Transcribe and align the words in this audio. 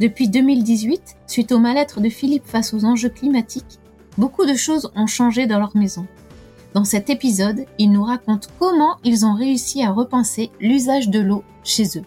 Depuis 0.00 0.28
2018, 0.28 1.16
suite 1.28 1.52
au 1.52 1.60
mal-être 1.60 2.00
de 2.00 2.08
Philippe 2.08 2.46
face 2.46 2.74
aux 2.74 2.84
enjeux 2.84 3.10
climatiques, 3.10 3.78
beaucoup 4.18 4.44
de 4.44 4.54
choses 4.54 4.90
ont 4.96 5.06
changé 5.06 5.46
dans 5.46 5.60
leur 5.60 5.76
maison. 5.76 6.04
Dans 6.74 6.84
cet 6.84 7.10
épisode, 7.10 7.64
ils 7.78 7.92
nous 7.92 8.02
racontent 8.02 8.48
comment 8.58 8.96
ils 9.04 9.24
ont 9.24 9.34
réussi 9.34 9.84
à 9.84 9.92
repenser 9.92 10.50
l'usage 10.58 11.10
de 11.10 11.20
l'eau 11.20 11.44
chez 11.62 11.84
eux. 11.96 12.04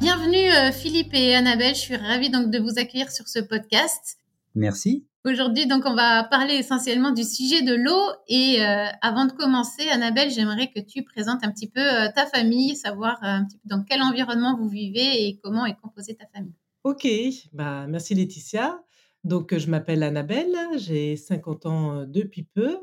Bienvenue 0.00 0.52
euh, 0.52 0.70
Philippe 0.70 1.12
et 1.12 1.34
Annabelle, 1.34 1.74
je 1.74 1.80
suis 1.80 1.96
ravie 1.96 2.30
donc 2.30 2.52
de 2.52 2.60
vous 2.60 2.78
accueillir 2.78 3.10
sur 3.10 3.26
ce 3.26 3.40
podcast. 3.40 4.18
Merci. 4.54 5.04
Aujourd'hui, 5.26 5.66
donc, 5.66 5.82
on 5.86 5.96
va 5.96 6.22
parler 6.22 6.54
essentiellement 6.54 7.10
du 7.10 7.24
sujet 7.24 7.60
de 7.62 7.74
l'eau. 7.74 8.00
Et 8.28 8.62
euh, 8.64 8.86
avant 9.02 9.24
de 9.24 9.32
commencer, 9.32 9.88
Annabelle, 9.88 10.30
j'aimerais 10.30 10.70
que 10.70 10.78
tu 10.78 11.02
présentes 11.02 11.44
un 11.44 11.50
petit 11.50 11.68
peu 11.68 11.80
euh, 11.80 12.08
ta 12.14 12.26
famille, 12.26 12.76
savoir 12.76 13.14
euh, 13.24 13.26
un 13.26 13.44
petit 13.44 13.56
peu 13.56 13.68
dans 13.68 13.82
quel 13.82 14.02
environnement 14.02 14.56
vous 14.56 14.68
vivez 14.68 15.26
et 15.26 15.40
comment 15.42 15.66
est 15.66 15.74
composée 15.82 16.14
ta 16.14 16.26
famille. 16.32 16.54
Ok, 16.84 17.08
bah, 17.52 17.88
merci 17.88 18.14
Laetitia. 18.14 18.80
Donc, 19.24 19.58
je 19.58 19.68
m'appelle 19.68 20.04
Annabelle, 20.04 20.54
j'ai 20.76 21.16
50 21.16 21.66
ans 21.66 22.04
depuis 22.06 22.44
peu. 22.44 22.78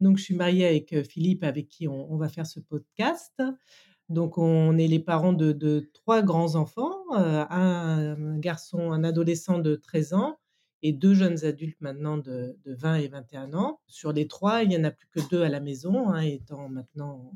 Donc, 0.00 0.18
je 0.18 0.24
suis 0.24 0.34
mariée 0.34 0.66
avec 0.66 1.00
Philippe, 1.08 1.44
avec 1.44 1.68
qui 1.68 1.86
on, 1.86 2.16
va 2.16 2.28
faire 2.28 2.48
ce 2.48 2.58
podcast. 2.58 3.40
Donc, 4.08 4.36
on 4.36 4.76
est 4.78 4.88
les 4.88 4.98
parents 4.98 5.32
de, 5.32 5.52
de 5.52 5.88
trois 5.94 6.22
grands-enfants, 6.22 6.96
un 7.12 8.36
garçon, 8.38 8.90
un 8.90 9.04
adolescent 9.04 9.60
de 9.60 9.76
13 9.76 10.14
ans 10.14 10.38
et 10.84 10.92
deux 10.92 11.14
jeunes 11.14 11.46
adultes 11.46 11.80
maintenant 11.80 12.18
de, 12.18 12.58
20 12.66 12.96
et 12.96 13.08
21 13.08 13.54
ans. 13.54 13.80
Sur 13.86 14.12
les 14.12 14.28
trois, 14.28 14.62
il 14.62 14.68
n'y 14.68 14.76
en 14.76 14.84
a 14.84 14.90
plus 14.90 15.08
que 15.08 15.20
deux 15.30 15.42
à 15.42 15.48
la 15.48 15.58
maison, 15.60 16.10
hein, 16.10 16.20
étant 16.20 16.68
maintenant 16.68 17.32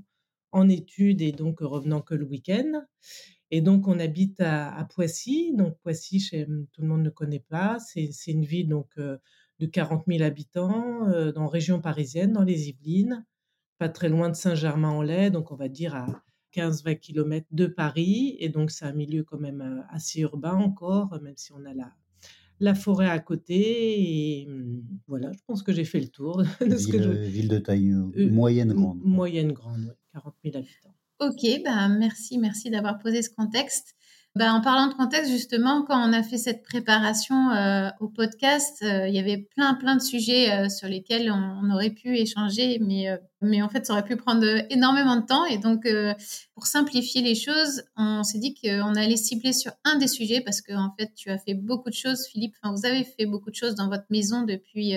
en 0.52 0.68
études 0.68 1.22
et 1.22 1.32
donc 1.32 1.60
revenant 1.60 2.02
que 2.02 2.14
le 2.14 2.26
week-end. 2.26 2.84
Et 3.50 3.62
donc, 3.62 3.88
on 3.88 3.98
habite 3.98 4.40
à, 4.40 4.86
Poissy. 4.94 5.54
Donc, 5.56 5.78
Poissy, 5.78 6.20
chez, 6.20 6.44
tout 6.44 6.82
le 6.82 6.88
monde 6.88 7.02
ne 7.02 7.08
connaît 7.08 7.44
pas. 7.48 7.78
C'est 7.78 8.10
une 8.26 8.44
ville 8.44 8.68
donc, 8.68 8.90
euh, 8.98 9.16
de 9.60 9.66
40 9.66 10.04
000 10.06 10.22
habitants 10.22 11.08
euh, 11.08 11.32
dans 11.32 11.48
région 11.48 11.80
parisienne, 11.80 12.34
dans 12.34 12.44
les 12.44 12.68
Yvelines, 12.68 13.24
pas 13.78 13.88
très 13.88 14.10
loin 14.10 14.28
de 14.28 14.36
Saint-Germain-en-Laye, 14.36 15.30
donc 15.30 15.52
on 15.52 15.56
va 15.56 15.68
dire 15.68 15.94
à 15.94 16.06
15-20 16.52 16.98
km 16.98 17.46
de 17.50 17.66
Paris. 17.66 18.36
Et 18.40 18.50
donc, 18.50 18.70
c'est 18.70 18.84
un 18.84 18.92
milieu 18.92 19.24
quand 19.24 19.38
même 19.38 19.62
euh, 19.62 19.82
assez 19.88 20.20
urbain 20.20 20.56
encore, 20.56 21.18
même 21.22 21.36
si 21.38 21.50
on 21.54 21.64
a 21.64 21.72
la, 21.72 21.90
la 22.60 22.74
forêt 22.74 23.08
à 23.08 23.18
côté. 23.18 24.42
Et 24.42 24.46
mmh, 24.46 24.82
voilà, 25.06 25.32
je 25.32 25.38
pense 25.46 25.62
que 25.62 25.72
j'ai 25.72 25.84
fait 25.84 26.00
le 26.00 26.08
tour 26.08 26.42
de 26.60 26.76
ce 26.76 26.88
que 26.88 27.02
je... 27.02 27.10
Ville 27.10 27.48
de 27.48 27.58
taille 27.58 27.92
euh, 27.92 28.10
euh, 28.16 28.30
moyenne 28.30 28.72
grande. 28.72 29.00
Moyenne 29.02 29.52
grande, 29.52 29.96
40 30.12 30.34
000 30.44 30.56
habitants. 30.56 30.94
Ok, 31.20 31.62
ben 31.64 31.88
merci, 31.98 32.38
merci 32.38 32.70
d'avoir 32.70 32.98
posé 32.98 33.22
ce 33.22 33.30
contexte. 33.30 33.96
Bah, 34.38 34.54
en 34.54 34.60
parlant 34.60 34.86
de 34.86 34.94
contexte, 34.94 35.32
justement, 35.32 35.82
quand 35.82 35.98
on 35.98 36.12
a 36.12 36.22
fait 36.22 36.38
cette 36.38 36.62
préparation 36.62 37.50
euh, 37.50 37.88
au 37.98 38.06
podcast, 38.06 38.84
euh, 38.84 39.08
il 39.08 39.14
y 39.16 39.18
avait 39.18 39.48
plein, 39.56 39.74
plein 39.74 39.96
de 39.96 40.00
sujets 40.00 40.52
euh, 40.52 40.68
sur 40.68 40.86
lesquels 40.86 41.32
on, 41.32 41.68
aurait 41.74 41.90
pu 41.90 42.16
échanger, 42.16 42.78
mais, 42.80 43.08
mais 43.40 43.62
en 43.62 43.68
fait, 43.68 43.84
ça 43.84 43.94
aurait 43.94 44.04
pu 44.04 44.14
prendre 44.14 44.46
énormément 44.70 45.16
de 45.16 45.26
temps. 45.26 45.44
Et 45.46 45.58
donc, 45.58 45.88
pour 46.54 46.66
simplifier 46.66 47.20
les 47.20 47.34
choses, 47.34 47.82
on 47.96 48.22
s'est 48.22 48.38
dit 48.38 48.54
qu'on 48.54 48.94
allait 48.94 49.16
cibler 49.16 49.52
sur 49.52 49.72
un 49.82 49.96
des 49.96 50.06
sujets 50.06 50.40
parce 50.40 50.60
que, 50.60 50.72
en 50.72 50.94
fait, 50.96 51.12
tu 51.16 51.30
as 51.30 51.38
fait 51.38 51.54
beaucoup 51.54 51.90
de 51.90 51.94
choses, 51.94 52.24
Philippe. 52.28 52.54
Enfin, 52.62 52.72
vous 52.72 52.86
avez 52.86 53.02
fait 53.02 53.26
beaucoup 53.26 53.50
de 53.50 53.56
choses 53.56 53.74
dans 53.74 53.88
votre 53.88 54.06
maison 54.08 54.42
depuis 54.42 54.94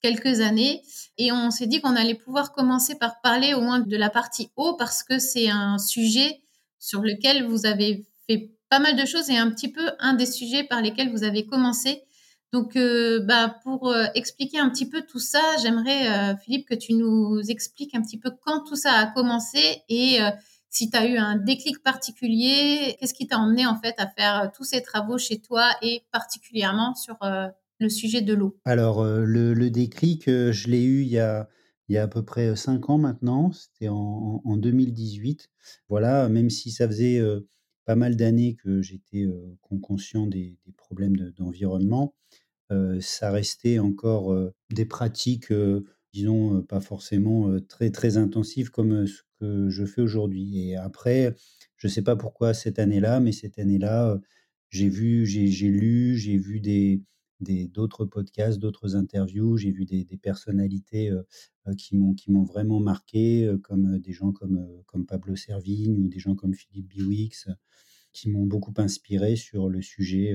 quelques 0.00 0.40
années. 0.40 0.80
Et 1.18 1.30
on 1.30 1.50
s'est 1.50 1.66
dit 1.66 1.82
qu'on 1.82 1.94
allait 1.94 2.14
pouvoir 2.14 2.52
commencer 2.52 2.94
par 2.94 3.20
parler 3.20 3.52
au 3.52 3.60
moins 3.60 3.80
de 3.80 3.96
la 3.98 4.08
partie 4.08 4.50
eau 4.56 4.76
parce 4.78 5.02
que 5.02 5.18
c'est 5.18 5.50
un 5.50 5.76
sujet 5.76 6.40
sur 6.78 7.02
lequel 7.02 7.46
vous 7.46 7.66
avez 7.66 8.06
fait 8.26 8.50
pas 8.72 8.78
mal 8.78 8.96
de 8.96 9.04
choses 9.04 9.28
et 9.28 9.36
un 9.36 9.50
petit 9.50 9.70
peu 9.70 9.82
un 9.98 10.14
des 10.14 10.24
sujets 10.24 10.64
par 10.64 10.80
lesquels 10.80 11.10
vous 11.10 11.24
avez 11.24 11.44
commencé. 11.44 12.04
Donc, 12.54 12.74
euh, 12.74 13.20
bah, 13.20 13.54
pour 13.64 13.90
euh, 13.90 14.06
expliquer 14.14 14.60
un 14.60 14.70
petit 14.70 14.88
peu 14.88 15.02
tout 15.02 15.18
ça, 15.18 15.42
j'aimerais, 15.62 16.08
euh, 16.08 16.36
Philippe, 16.38 16.66
que 16.66 16.74
tu 16.74 16.94
nous 16.94 17.38
expliques 17.50 17.94
un 17.94 18.00
petit 18.00 18.18
peu 18.18 18.30
quand 18.30 18.64
tout 18.66 18.76
ça 18.76 18.92
a 18.92 19.06
commencé 19.08 19.82
et 19.90 20.20
si 20.70 20.88
tu 20.88 20.96
as 20.96 21.06
eu 21.06 21.18
un 21.18 21.36
déclic 21.36 21.82
particulier, 21.82 22.96
qu'est-ce 22.98 23.12
qui 23.12 23.26
t'a 23.26 23.36
emmené 23.36 23.66
en 23.66 23.78
fait 23.78 23.94
à 23.98 24.06
faire 24.06 24.50
tous 24.56 24.64
ces 24.64 24.80
travaux 24.80 25.18
chez 25.18 25.38
toi 25.38 25.68
et 25.82 26.06
particulièrement 26.10 26.94
sur 26.94 27.18
le 27.78 27.88
sujet 27.90 28.22
de 28.22 28.32
l'eau? 28.32 28.56
Alors, 28.64 29.04
le, 29.04 29.68
déclic, 29.68 30.24
je 30.28 30.68
l'ai 30.68 30.82
eu 30.82 31.02
il 31.02 31.08
y, 31.08 31.18
a, 31.18 31.46
il 31.90 31.94
y 31.94 31.98
a 31.98 32.04
à 32.04 32.08
peu 32.08 32.24
près 32.24 32.56
cinq 32.56 32.88
ans 32.88 32.96
maintenant, 32.96 33.52
c'était 33.52 33.90
en, 33.90 34.40
en, 34.42 34.56
2018. 34.56 35.50
Voilà, 35.90 36.30
même 36.30 36.48
si 36.48 36.70
ça 36.70 36.88
faisait 36.88 37.20
pas 37.84 37.96
mal 37.96 38.16
d'années 38.16 38.54
que 38.54 38.82
j'étais 38.82 39.26
conscient 39.80 40.26
des, 40.26 40.56
problèmes 40.76 41.16
d'environnement, 41.36 42.14
ça 43.00 43.30
restait 43.30 43.78
encore 43.78 44.34
des 44.70 44.84
pratiques, 44.86 45.52
disons, 46.12 46.62
pas 46.62 46.80
forcément 46.80 47.58
très, 47.68 47.90
très 47.90 48.16
intensives 48.16 48.70
comme 48.70 49.06
ce 49.06 49.22
que 49.40 49.68
je 49.68 49.84
fais 49.84 50.00
aujourd'hui. 50.02 50.68
Et 50.68 50.76
après, 50.76 51.34
je 51.76 51.86
ne 51.86 51.92
sais 51.92 52.02
pas 52.02 52.16
pourquoi 52.16 52.54
cette 52.54 52.78
année-là, 52.78 53.20
mais 53.20 53.32
cette 53.32 53.58
année-là, 53.58 54.18
j'ai 54.70 54.88
vu, 54.88 55.26
j'ai 55.26 55.68
lu, 55.68 56.16
j'ai 56.16 56.38
vu 56.38 56.60
des 56.60 57.02
d'autres 57.42 58.04
podcasts, 58.04 58.58
d'autres 58.58 58.96
interviews, 58.96 59.56
j'ai 59.56 59.70
vu 59.70 59.84
des, 59.84 60.04
personnalités 60.16 61.10
qui 61.78 61.96
m'ont 61.96 62.14
qui 62.14 62.30
m'ont 62.30 62.44
vraiment 62.44 62.80
marqué, 62.80 63.52
comme 63.62 63.98
des 63.98 64.12
gens 64.12 64.32
comme 64.32 64.66
comme 64.86 65.06
Pablo 65.06 65.36
Servigne 65.36 65.98
ou 65.98 66.08
des 66.08 66.18
gens 66.18 66.34
comme 66.34 66.54
Philippe 66.54 66.88
Biwix, 66.88 67.48
qui 68.12 68.30
m'ont 68.30 68.46
beaucoup 68.46 68.74
inspiré 68.78 69.36
sur 69.36 69.68
le 69.68 69.82
sujet 69.82 70.34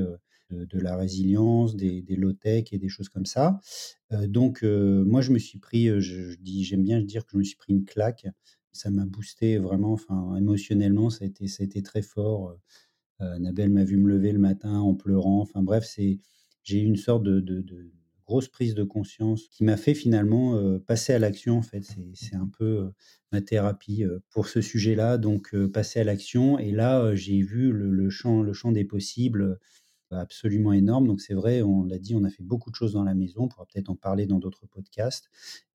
de, 0.49 0.79
la 0.79 0.95
résilience, 0.95 1.75
des, 1.75 2.03
low-tech 2.09 2.71
et 2.71 2.77
des 2.77 2.89
choses 2.89 3.09
comme 3.09 3.25
ça. 3.25 3.59
donc, 4.11 4.63
moi, 4.63 5.21
je 5.21 5.31
me 5.31 5.39
suis 5.39 5.59
pris, 5.59 5.87
je, 5.99 6.35
dis, 6.39 6.63
j'aime 6.63 6.83
bien 6.83 7.01
dire 7.01 7.25
que 7.25 7.31
je 7.33 7.37
me 7.37 7.43
suis 7.43 7.57
pris 7.57 7.73
une 7.73 7.85
claque. 7.85 8.27
Ça 8.71 8.91
m'a 8.91 9.05
boosté 9.05 9.57
vraiment, 9.57 9.93
enfin, 9.93 10.35
émotionnellement, 10.35 11.09
ça 11.09 11.25
a 11.25 11.27
été, 11.27 11.47
ça 11.47 11.63
a 11.63 11.65
été 11.65 11.81
très 11.81 12.01
fort. 12.01 12.55
Nabel 13.19 13.71
m'a 13.71 13.83
vu 13.83 13.97
me 13.97 14.07
lever 14.07 14.31
le 14.31 14.39
matin 14.39 14.79
en 14.79 14.93
pleurant. 14.93 15.41
Enfin, 15.41 15.63
bref, 15.63 15.85
c'est, 15.85 16.19
j'ai 16.67 16.81
eu 16.81 16.85
une 16.85 16.97
sorte 16.97 17.23
de, 17.23 17.63
grosse 18.25 18.49
prise 18.49 18.75
de 18.75 18.83
conscience 18.83 19.47
qui 19.47 19.63
m'a 19.63 19.77
fait 19.77 19.93
finalement 19.93 20.79
passer 20.85 21.13
à 21.13 21.19
l'action. 21.19 21.57
En 21.57 21.61
fait, 21.61 21.85
c'est 22.13 22.35
un 22.35 22.49
peu 22.57 22.91
ma 23.31 23.41
thérapie 23.41 24.03
pour 24.31 24.49
ce 24.49 24.59
sujet-là. 24.59 25.17
Donc, 25.17 25.55
passer 25.67 26.01
à 26.01 26.03
l'action. 26.03 26.59
Et 26.59 26.71
là, 26.71 27.15
j'ai 27.15 27.41
vu 27.41 27.71
le, 27.71 28.09
champ, 28.09 28.43
des 28.73 28.83
possibles 28.83 29.57
absolument 30.11 30.73
énorme. 30.73 31.07
Donc, 31.07 31.21
c'est 31.21 31.35
vrai, 31.35 31.61
on 31.61 31.83
l'a 31.83 31.99
dit, 31.99 32.15
on 32.15 32.25
a 32.25 32.29
fait 32.29 32.43
beaucoup 32.43 32.69
de 32.69 32.75
choses 32.75 32.91
dans 32.91 33.05
la 33.05 33.15
maison. 33.15 33.43
On 33.43 33.47
pourra 33.47 33.65
peut-être 33.65 33.89
en 33.89 33.95
parler 33.95 34.25
dans 34.25 34.39
d'autres 34.39 34.67
podcasts. 34.67 35.29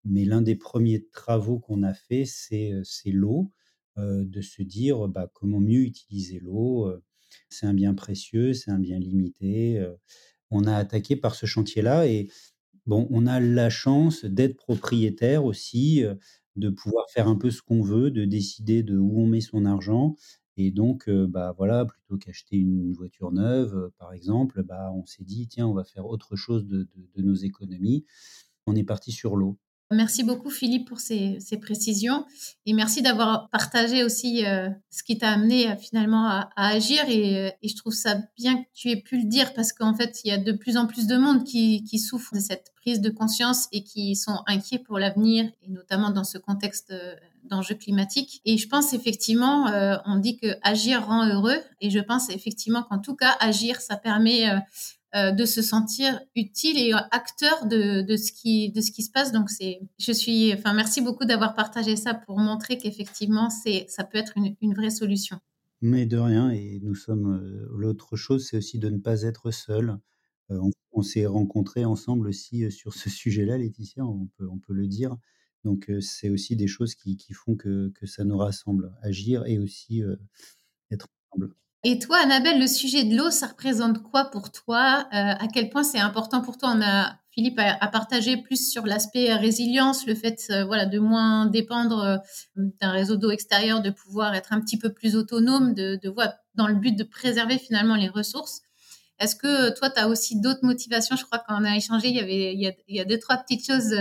Mais 0.05 0.27
l'un 0.27 0.43
des 0.43 0.57
premiers 0.57 1.07
travaux 1.11 1.59
qu'on 1.59 1.83
a 1.83 1.95
fait, 1.95 2.27
c'est 2.27 2.83
l'eau. 3.07 3.51
de 3.97 4.41
se 4.43 4.63
dire 4.63 5.09
bah, 5.09 5.31
comment 5.33 5.61
mieux 5.61 5.81
utiliser 5.81 6.39
l'eau. 6.39 6.93
c'est 7.49 7.65
un 7.65 7.73
bien 7.73 7.95
précieux, 7.95 8.53
c'est 8.53 8.71
un 8.71 8.79
bien 8.79 8.99
limité 8.99 9.83
on 10.53 10.65
a 10.65 10.75
attaqué 10.75 11.17
par 11.17 11.35
ce 11.35 11.47
chantier-là 11.47 12.07
et 12.07 12.29
on 12.89 13.27
a 13.27 13.41
la 13.41 13.71
chance 13.71 14.25
d'être 14.25 14.57
propriétaire 14.57 15.45
aussi, 15.45 16.05
de 16.57 16.69
pouvoir 16.71 17.09
faire 17.11 17.29
un 17.29 17.37
peu 17.37 17.51
ce 17.51 17.63
qu'on 17.63 17.83
veut, 17.83 18.11
de 18.11 18.25
décider 18.25 18.83
de 18.83 18.99
où 18.99 19.21
on 19.21 19.27
met 19.27 19.41
son 19.41 19.65
argent. 19.65 20.17
Et 20.57 20.71
donc, 20.71 21.09
bah 21.09 21.55
voilà, 21.57 21.87
plutôt 21.87 22.19
qu'acheter 22.19 22.57
une 22.57 22.93
voiture 22.93 23.33
neuve, 23.33 23.91
par 23.99 24.13
exemple, 24.13 24.63
bah 24.63 24.93
on 24.95 25.07
s'est 25.07 25.25
dit 25.25 25.49
tiens, 25.49 25.67
on 25.67 25.75
va 25.75 25.85
faire 25.85 26.07
autre 26.07 26.37
chose 26.37 26.67
de, 26.67 26.89
nos 27.17 27.35
économies. 27.35 28.05
On 28.67 28.77
est 28.77 28.85
parti 28.85 29.13
sur 29.13 29.37
l'eau. 29.37 29.59
Merci 29.93 30.25
beaucoup 30.25 30.51
Philippe 30.51 30.89
pour 30.89 31.01
ces, 31.01 31.39
précisions. 31.61 32.25
Et 32.67 32.73
merci 32.73 33.03
d'avoir 33.03 33.49
partagé 33.51 34.05
aussi 34.05 34.45
euh, 34.45 34.69
ce 34.91 35.03
qui 35.03 35.19
t'a 35.19 35.31
amené 35.31 35.71
euh, 35.71 35.77
finalement 35.77 36.27
à, 36.27 36.51
agir. 36.57 37.03
Euh, 37.09 37.51
et, 37.63 37.69
je 37.69 37.77
trouve 37.77 37.93
ça 37.93 38.17
bien 38.37 38.63
que 38.63 38.69
tu 38.75 38.91
aies 38.91 39.01
pu 39.01 39.19
le 39.19 39.25
dire 39.25 39.53
parce 39.55 39.73
qu'en 39.73 39.95
fait 39.95 40.21
il 40.25 40.29
y 40.29 40.31
a 40.33 40.39
de 40.39 40.53
plus 40.53 40.77
en 40.77 40.87
plus 40.87 41.07
de 41.07 41.17
monde 41.17 41.45
qui, 41.45 41.85
qui 41.85 41.99
souffre 41.99 42.35
de 42.35 42.41
cette 42.41 42.73
prise 42.75 43.01
de 43.01 43.11
conscience 43.11 43.69
et 43.73 43.85
qui 43.85 44.17
sont 44.17 44.41
inquiets 44.47 44.79
pour 44.79 44.99
l'avenir 44.99 45.51
et 45.63 45.69
notamment 45.69 46.11
dans 46.11 46.25
ce 46.25 46.39
contexte 46.39 46.93
d'enjeux 47.45 47.75
climatiques. 47.75 48.41
Et 48.45 48.57
je 48.57 48.69
pense 48.69 48.93
effectivement, 48.95 49.67
on 50.07 50.17
dit 50.17 50.37
que 50.37 50.57
agir 50.63 51.07
rend 51.07 51.27
heureux. 51.27 51.59
Et 51.81 51.91
je 51.91 51.99
pense 52.01 52.31
effectivement 52.31 52.83
qu'en 52.83 52.99
tout 52.99 53.15
cas 53.15 53.37
agir 53.41 53.81
ça 53.81 53.97
permet 53.97 54.49
de 55.15 55.45
se 55.45 55.61
sentir 55.61 56.21
utile 56.35 56.79
et 56.79 56.93
acteur 57.11 57.67
de, 57.67 58.01
de, 58.03 58.17
ce 58.17 58.33
qui 58.33 58.71
de 58.73 58.81
ce 58.81 58.91
qui 58.91 59.03
se 59.03 59.11
passe. 59.11 59.33
Donc 59.33 59.51
c'est, 59.51 59.81
je 59.99 60.13
suis, 60.13 60.55
enfin 60.55 60.73
merci 60.73 61.03
beaucoup 61.03 61.25
d'avoir 61.27 61.55
partagé 61.55 61.97
ça 61.97 62.15
pour 62.15 62.39
montrer 62.39 62.79
qu'effectivement 62.79 63.51
ça 63.51 64.05
peut 64.05 64.19
être 64.19 64.33
une, 64.37 64.57
une, 64.63 64.75
vraie 64.75 64.91
solution. 64.91 65.39
Mais 65.83 66.07
de 66.07 66.17
rien, 66.17 66.51
et 66.51 66.81
nous 66.83 66.95
sommes. 66.95 67.35
Euh, 67.35 67.69
l'autre 67.77 68.17
chose, 68.17 68.47
c'est 68.49 68.57
aussi 68.57 68.79
de 68.79 68.89
ne 68.89 68.99
pas 68.99 69.23
être 69.23 69.51
seul. 69.51 69.99
Euh, 70.51 70.61
on, 70.93 71.03
s'est 71.03 71.27
rencontrés 71.27 71.85
ensemble 71.85 72.29
aussi 72.29 72.71
sur 72.71 72.95
ce 72.95 73.11
sujet-là, 73.11 73.59
Laetitia, 73.59 74.05
on 74.05 74.29
peut, 74.39 74.49
on 74.49 74.59
peut 74.59 74.75
le 74.75 74.87
dire. 74.87 75.17
Donc 75.65 75.91
c'est 76.01 76.29
aussi 76.29 76.57
des 76.57 76.67
choses 76.67 76.95
qui, 76.95 77.17
qui 77.17 77.33
font 77.33 77.55
que, 77.57 77.91
que, 77.91 78.07
ça 78.07 78.25
nous 78.25 78.37
rassemble, 78.37 78.93
agir 79.03 79.45
et 79.47 79.59
aussi 79.59 80.03
être 80.91 81.09
ensemble. 81.31 81.55
Et 81.85 81.99
toi, 81.99 82.19
Annabelle, 82.19 82.61
le 82.61 82.69
sujet 82.69 83.03
de 83.03 83.17
l'eau, 83.17 83.31
ça 83.31 83.49
représente 83.49 84.03
quoi 84.05 84.27
pour 84.27 84.53
toi 84.53 85.09
euh, 85.13 85.35
À 85.39 85.49
quel 85.53 85.69
point 85.69 85.83
c'est 85.83 85.99
important 85.99 86.41
pour 86.41 86.57
toi? 86.57 86.73
On 86.77 86.81
a 86.81 87.19
Philippe 87.33 87.59
a, 87.59 87.89
partagé 87.89 88.37
plus 88.37 88.71
sur 88.71 88.85
l'aspect 88.85 89.33
résilience, 89.35 90.07
le 90.07 90.15
fait 90.15 90.39
euh, 90.51 90.67
voilà 90.67 90.85
de 90.85 90.99
moins 90.99 91.47
dépendre 91.47 92.03
euh, 92.05 92.17
d'un 92.57 92.91
réseau 92.91 93.17
d'eau 93.17 93.31
extérieur, 93.31 93.81
de 93.81 93.89
pouvoir 93.89 94.35
être 94.35 94.53
un 94.53 94.61
petit 94.61 94.79
peu 94.79 94.93
plus 94.93 95.17
autonome, 95.17 95.73
de, 95.73 95.99
de 96.03 96.15
dans 96.55 96.69
le 96.69 96.75
but 96.75 96.95
de 96.95 97.05
préserver 97.05 97.57
finalement 97.57 97.97
les 97.97 98.09
ressources. 98.09 98.61
Est-ce 99.19 99.35
que 99.35 99.75
toi, 99.77 99.89
tu 99.89 99.99
as 99.99 100.09
aussi 100.09 100.41
d'autres 100.41 100.65
motivations? 100.65 101.17
Je 101.17 101.25
crois 101.25 101.39
qu'on 101.39 101.65
a 101.65 101.75
échangé, 101.75 102.09
il 102.09 102.17
y 102.17 102.21
avait 102.21 102.55
il 102.55 102.95
y 102.95 103.01
a, 103.01 103.05
deux 103.05 103.19
trois 103.19 103.39
petites 103.39 103.67
choses 103.67 103.97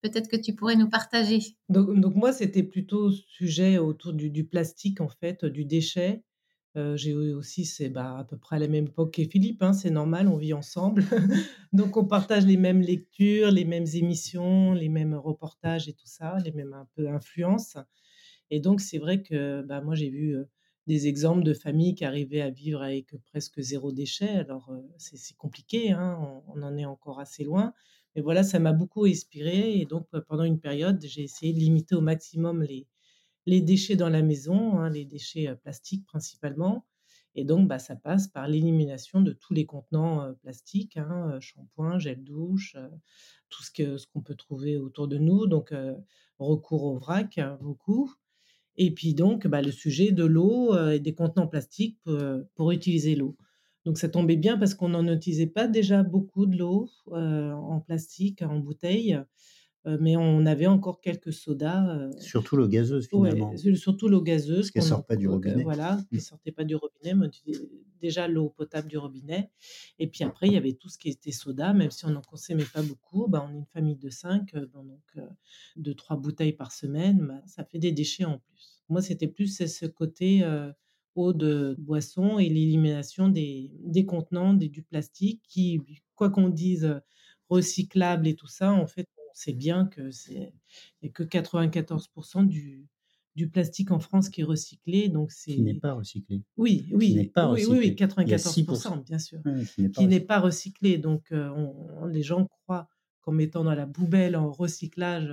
peut-être 0.00 0.28
que 0.28 0.36
tu 0.36 0.54
pourrais 0.54 0.76
nous 0.76 0.88
partager. 0.88 1.40
Donc, 1.68 2.14
moi, 2.14 2.32
c'était 2.32 2.62
plutôt 2.62 3.10
sujet 3.10 3.78
autour 3.78 4.12
du, 4.12 4.44
plastique 4.44 5.00
en 5.00 5.08
fait, 5.08 5.44
du 5.44 5.64
déchet 5.64 6.22
j'ai 6.96 7.10
eu 7.10 7.32
aussi, 7.32 7.64
c'est 7.64 7.88
bah, 7.88 8.18
à 8.18 8.24
peu 8.24 8.36
près 8.36 8.56
à 8.56 8.58
la 8.58 8.68
même 8.68 8.86
époque 8.86 9.14
que 9.14 9.24
Philippe, 9.24 9.62
hein, 9.62 9.72
c'est 9.72 9.90
normal, 9.90 10.28
on 10.28 10.36
vit 10.36 10.54
ensemble. 10.54 11.04
Donc 11.72 11.96
on 11.96 12.04
partage 12.04 12.46
les 12.46 12.56
mêmes 12.56 12.80
lectures, 12.80 13.50
les 13.50 13.64
mêmes 13.64 13.86
émissions, 13.94 14.72
les 14.72 14.88
mêmes 14.88 15.14
reportages 15.14 15.88
et 15.88 15.92
tout 15.92 16.06
ça, 16.06 16.38
les 16.44 16.52
mêmes 16.52 16.72
un 16.72 16.88
peu 16.96 17.08
influences. 17.08 17.76
Et 18.50 18.60
donc 18.60 18.80
c'est 18.80 18.98
vrai 18.98 19.22
que 19.22 19.62
bah, 19.62 19.80
moi 19.80 19.94
j'ai 19.94 20.10
vu 20.10 20.36
des 20.86 21.06
exemples 21.06 21.44
de 21.44 21.54
familles 21.54 21.94
qui 21.94 22.04
arrivaient 22.04 22.40
à 22.42 22.50
vivre 22.50 22.82
avec 22.82 23.14
presque 23.26 23.60
zéro 23.60 23.92
déchet. 23.92 24.28
Alors 24.28 24.70
c'est 24.98 25.36
compliqué, 25.36 25.92
hein, 25.92 26.18
on, 26.48 26.58
on, 26.58 26.62
en 26.62 26.76
est 26.76 26.84
encore 26.84 27.20
assez 27.20 27.44
loin. 27.44 27.72
Mais 28.14 28.22
voilà, 28.22 28.42
ça 28.42 28.58
m'a 28.58 28.72
beaucoup 28.72 29.04
inspiré. 29.06 29.78
Et 29.80 29.86
donc 29.86 30.08
pendant 30.28 30.44
une 30.44 30.60
période, 30.60 31.00
j'ai 31.04 31.22
essayé 31.22 31.52
de 31.52 31.58
limiter 31.58 31.94
au 31.94 32.00
maximum 32.00 32.62
les, 32.62 32.86
les 33.46 33.60
déchets 33.60 33.96
dans 33.96 34.08
la 34.08 34.22
maison, 34.22 34.78
hein, 34.78 34.90
les 34.90 35.04
déchets 35.04 35.54
plastiques 35.56 36.06
principalement. 36.06 36.86
Et 37.36 37.44
donc, 37.44 37.66
bah, 37.68 37.78
ça 37.78 37.96
passe 37.96 38.28
par 38.28 38.46
l'élimination 38.46 39.20
de 39.20 39.32
tous 39.32 39.54
les 39.54 39.66
contenants 39.66 40.32
plastiques, 40.42 40.96
hein, 40.96 41.38
shampoing, 41.40 41.98
gel 41.98 42.22
douche, 42.22 42.76
tout 43.48 43.62
ce 43.62 43.70
qu'on 43.72 43.98
ce 43.98 44.06
peut 44.24 44.36
trouver 44.36 44.76
autour 44.76 45.08
de 45.08 45.18
nous. 45.18 45.46
Donc, 45.46 45.74
recours 46.38 46.84
au 46.84 46.96
vrac, 46.96 47.38
hein, 47.38 47.58
beaucoup. 47.60 48.12
Et 48.76 48.92
puis 48.92 49.14
donc, 49.14 49.46
bah, 49.48 49.62
le 49.62 49.72
sujet 49.72 50.12
de 50.12 50.24
l'eau 50.24 50.76
et 50.90 51.00
des 51.00 51.14
contenants 51.14 51.48
plastiques 51.48 51.98
pour, 52.04 52.20
pour 52.54 52.70
utiliser 52.70 53.16
l'eau. 53.16 53.36
Donc, 53.84 53.98
ça 53.98 54.08
tombait 54.08 54.36
bien 54.36 54.56
parce 54.56 54.74
qu'on 54.74 54.90
n'en 54.90 55.06
utilisait 55.12 55.46
pas 55.46 55.66
déjà 55.66 56.04
beaucoup 56.04 56.46
de 56.46 56.56
l'eau 56.56 56.88
en 57.06 57.80
plastique, 57.80 58.42
en 58.42 58.60
bouteille 58.60 59.18
mais 60.00 60.16
on 60.16 60.46
avait 60.46 60.66
encore 60.66 61.00
quelques 61.00 61.32
sodas. 61.32 62.10
surtout 62.18 62.56
l'eau 62.56 62.68
gazeuse 62.68 63.08
finalement. 63.08 63.54
surtout 63.76 64.08
l'eau 64.08 64.22
gazeuse. 64.22 64.70
Qui 64.70 64.78
ne 64.78 64.84
sort 64.84 65.04
pas 65.04 65.16
du 65.16 65.28
robinet. 65.28 65.62
voilà, 65.62 65.98
qui 66.08 66.16
ne 66.16 66.20
mmh. 66.20 66.22
sortait 66.22 66.52
pas 66.52 66.64
du 66.64 66.74
robinet, 66.74 67.14
mais 67.14 67.28
déjà 68.00 68.28
l'eau 68.28 68.50
potable 68.50 68.88
du 68.88 68.98
robinet. 68.98 69.50
Et 69.98 70.06
puis 70.06 70.24
après, 70.24 70.46
il 70.46 70.54
y 70.54 70.56
avait 70.56 70.74
tout 70.74 70.88
ce 70.88 70.98
qui 70.98 71.08
était 71.08 71.32
soda, 71.32 71.72
même 71.72 71.90
si 71.90 72.04
on 72.06 72.10
n'en 72.10 72.22
consommait 72.22 72.64
pas 72.64 72.82
beaucoup. 72.82 73.26
Bah, 73.28 73.46
on 73.48 73.54
est 73.54 73.58
une 73.58 73.66
famille 73.66 73.96
de 73.96 74.10
cinq, 74.10 74.54
donc 74.54 75.18
de 75.76 75.92
trois 75.92 76.16
bouteilles 76.16 76.52
par 76.52 76.72
semaine, 76.72 77.26
bah, 77.26 77.42
ça 77.46 77.64
fait 77.64 77.78
des 77.78 77.92
déchets 77.92 78.24
en 78.24 78.38
plus. 78.38 78.82
Moi, 78.88 79.02
c'était 79.02 79.28
plus 79.28 79.58
ce 79.66 79.86
côté 79.86 80.44
eau 81.14 81.32
de 81.32 81.76
boisson 81.78 82.38
et 82.38 82.48
l'élimination 82.48 83.28
des, 83.28 83.70
des 83.84 84.04
contenants, 84.04 84.54
des, 84.54 84.68
du 84.68 84.82
plastique 84.82 85.42
qui, 85.48 85.80
quoi 86.14 86.30
qu'on 86.30 86.48
dise, 86.48 87.00
recyclable 87.48 88.26
et 88.26 88.34
tout 88.34 88.46
ça, 88.46 88.72
en 88.72 88.86
fait, 88.86 89.08
sait 89.34 89.52
bien 89.52 89.86
que 89.86 90.10
c'est 90.10 90.54
a 91.02 91.08
que 91.08 91.22
94% 91.22 92.46
du, 92.46 92.86
du 93.34 93.48
plastique 93.48 93.90
en 93.90 93.98
France 93.98 94.30
qui 94.30 94.40
est 94.40 94.44
recyclé. 94.44 95.08
Donc 95.08 95.32
c'est... 95.32 95.52
Qui 95.52 95.62
n'est 95.62 95.74
pas 95.74 95.92
recyclé. 95.92 96.42
Oui, 96.56 96.88
oui, 96.92 97.28
pas 97.28 97.52
oui, 97.52 97.66
oui, 97.68 97.90
94%, 97.90 99.04
bien 99.04 99.18
sûr. 99.18 99.40
qui 99.94 100.06
n'est 100.06 100.20
pas, 100.20 100.40
recyclé. 100.40 100.98
Donc 100.98 101.26
on, 101.32 102.06
les 102.06 102.22
gens 102.22 102.46
croient 102.46 102.88
qu'en 103.20 103.32
mettant 103.32 103.64
dans 103.64 103.74
la 103.74 103.86
poubelle 103.86 104.36
en 104.36 104.50
recyclage, 104.50 105.32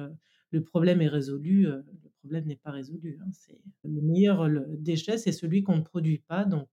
le 0.49 0.63
problème 0.63 1.01
est 1.01 1.07
résolu. 1.07 1.63
Le 1.63 1.85
problème 2.19 2.45
n'est 2.45 2.57
pas 2.57 2.71
résolu. 2.71 3.19
Hein. 3.21 3.29
C'est 3.31 3.61
le 3.83 4.01
meilleur 4.01 4.49
le 4.49 4.65
déchet, 4.77 5.17
c'est 5.17 5.31
celui 5.31 5.63
qu'on 5.63 5.77
ne 5.77 5.83
produit 5.83 6.19
pas. 6.19 6.43
Donc 6.43 6.67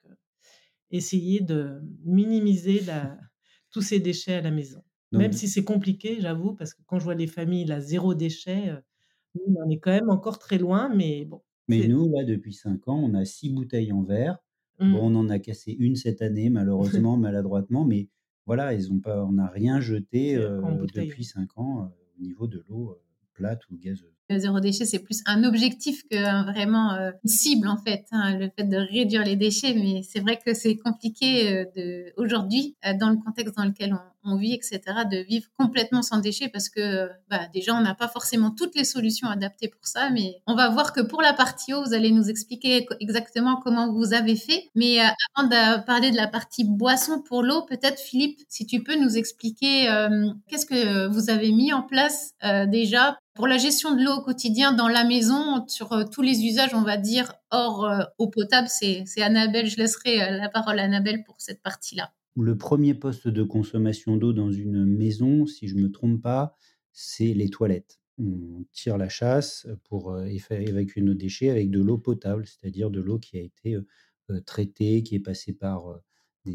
essayer 0.91 1.41
de 1.41 1.81
minimiser 2.05 2.81
la, 2.81 3.19
tous 3.71 3.83
ces 3.83 4.01
déchets 4.01 4.35
à 4.35 4.41
la 4.41 4.51
maison. 4.51 4.83
Même 5.13 5.33
si 5.33 5.49
c'est 5.49 5.65
compliqué, 5.65 6.21
j'avoue, 6.21 6.55
parce 6.55 6.75
que 6.75 6.83
quand 6.87 6.99
je 6.99 7.05
vois 7.05 7.15
les 7.15 7.27
familles, 7.27 7.65
là, 7.65 7.81
zéro 7.81 8.15
déchet, 8.15 8.75
on 9.57 9.71
est 9.71 9.79
quand 9.79 9.91
même 9.91 10.11
encore 10.11 10.39
très 10.39 10.59
loin, 10.59 10.95
mais 10.95 11.25
bon. 11.25 11.41
Mais 11.69 11.87
nous, 11.87 12.11
là, 12.11 12.25
depuis 12.25 12.53
5 12.53 12.89
ans, 12.89 12.99
on 12.99 13.15
a 13.15 13.25
6 13.25 13.51
bouteilles 13.51 13.93
en 13.93 14.03
verre. 14.03 14.39
Bon, 14.79 14.87
mmh. 14.87 14.95
on 14.95 15.15
en 15.17 15.29
a 15.29 15.39
cassé 15.39 15.77
une 15.79 15.97
cette 15.97 16.23
année, 16.23 16.51
malheureusement, 16.51 17.17
maladroitement, 17.17 17.85
mais 17.85 18.09
voilà, 18.47 18.75
ils 18.75 18.93
ont 18.93 19.01
pas, 19.01 19.25
on 19.25 19.33
n'a 19.33 19.49
rien 19.49 19.81
jeté 19.81 20.37
depuis 20.37 21.25
5 21.25 21.59
ans 21.59 21.93
au 22.19 22.23
niveau 22.23 22.47
de 22.47 22.65
l'eau 22.69 22.99
plate 23.35 23.63
ou 23.71 23.77
gazeuse. 23.77 24.18
Zéro 24.37 24.61
déchet, 24.61 24.85
c'est 24.85 24.99
plus 24.99 25.23
un 25.27 25.45
objectif 25.45 26.03
que 26.11 26.17
vraiment 26.51 26.97
une 27.25 27.31
cible, 27.31 27.69
en 27.69 27.77
fait, 27.77 28.05
hein, 28.13 28.37
le 28.39 28.51
fait 28.57 28.65
de 28.65 28.77
réduire 28.77 29.25
les 29.25 29.37
déchets. 29.37 29.75
Mais 29.75 30.03
c'est 30.03 30.21
vrai 30.21 30.39
que 30.45 30.55
c'est 30.55 30.77
compliqué 30.77 31.65
de, 31.77 32.13
aujourd'hui, 32.17 32.77
dans 33.01 33.11
le 33.11 33.17
contexte 33.17 33.57
dans 33.57 33.65
lequel 33.65 33.95
on, 33.95 34.19
on 34.29 34.37
vit, 34.37 34.55
etc., 34.55 34.81
de 35.11 35.19
vivre 35.19 35.47
complètement 35.59 36.03
sans 36.03 36.19
déchets 36.19 36.49
parce 36.49 36.69
que 36.69 37.09
bah, 37.31 37.41
déjà, 37.53 37.75
on 37.75 37.81
n'a 37.81 37.95
pas 37.95 38.09
forcément 38.09 38.51
toutes 38.51 38.75
les 38.75 38.85
solutions 38.85 39.29
adaptées 39.29 39.69
pour 39.69 39.87
ça, 39.87 40.11
mais 40.11 40.41
on 40.47 40.55
va 40.55 40.69
voir 40.69 40.93
que 40.93 41.01
pour 41.01 41.23
la 41.23 41.33
partie 41.33 41.75
eau, 41.75 41.83
vous 41.85 41.95
allez 41.95 42.11
nous 42.11 42.29
expliquer 42.29 42.87
exactement 43.01 43.61
comment 43.63 43.93
vous 43.93 44.13
avez 44.13 44.37
fait. 44.37 44.69
Mais 44.75 45.01
euh, 45.01 45.09
avant 45.35 45.49
de 45.49 45.85
parler 45.85 46.11
de 46.11 46.17
la 46.17 46.29
partie 46.29 46.65
boisson 46.65 47.23
pour 47.23 47.43
l'eau, 47.43 47.63
peut-être 47.63 48.01
Philippe, 48.01 48.41
si 48.49 48.67
tu 48.67 48.83
peux 48.83 48.97
nous 48.97 49.17
expliquer 49.17 49.89
euh, 49.89 50.29
qu'est-ce 50.49 50.67
que 50.67 51.07
vous 51.09 51.31
avez 51.31 51.53
mis 51.53 51.73
en 51.73 51.83
place 51.83 52.33
euh, 52.45 52.67
déjà 52.67 53.19
pour 53.39 53.47
la 53.47 53.57
gestion 53.57 53.95
de 53.95 54.05
l'eau 54.05 54.19
au 54.19 54.23
quotidien 54.23 54.73
dans 54.73 54.89
la 54.89 55.05
maison, 55.05 55.67
sur 55.67 56.05
tous 56.11 56.21
les 56.21 56.45
usages, 56.45 56.75
on 56.75 56.83
va 56.83 56.99
dire, 56.99 57.33
hors 57.51 57.89
eau 58.19 58.29
potable, 58.29 58.69
c'est 58.69 59.23
Annabelle, 59.23 59.67
je 59.67 59.79
laisserai 59.79 60.17
la 60.39 60.51
parole 60.51 60.79
à 60.79 60.83
Annabelle 60.83 61.25
pour 61.25 61.37
cette 61.39 61.63
partie-là 61.63 62.13
le 62.41 62.57
premier 62.57 62.95
poste 62.95 63.29
de 63.29 63.43
consommation 63.43 64.17
d'eau 64.17 64.33
dans 64.33 64.51
une 64.53 64.85
maison, 64.85 65.47
si 65.47 65.69
je 65.69 65.75
ne 65.75 65.83
me 65.83 65.91
trompe 65.91 66.23
pas, 66.23 66.55
c'est 66.93 67.35
les 67.35 67.51
toilettes. 67.51 68.01
On 68.19 68.65
tire 68.73 68.99
la 68.99 69.09
chasse 69.09 69.67
pour 69.85 70.13
euh, 70.13 70.27
évacuer 70.51 71.03
nos 71.03 71.15
déchets 71.15 71.51
avec 71.51 71.71
de 71.71 71.81
l'eau 71.81 71.99
potable, 71.99 72.47
c'est-à-dire 72.47 72.91
de 72.91 73.01
l'eau 73.01 73.19
qui 73.19 73.39
a 73.39 73.43
été 73.43 73.75
euh, 73.75 73.87
euh, 74.31 74.41
traitée, 74.41 75.03
qui 75.03 75.15
est 75.15 75.21
passée 75.21 75.53
par 75.53 76.01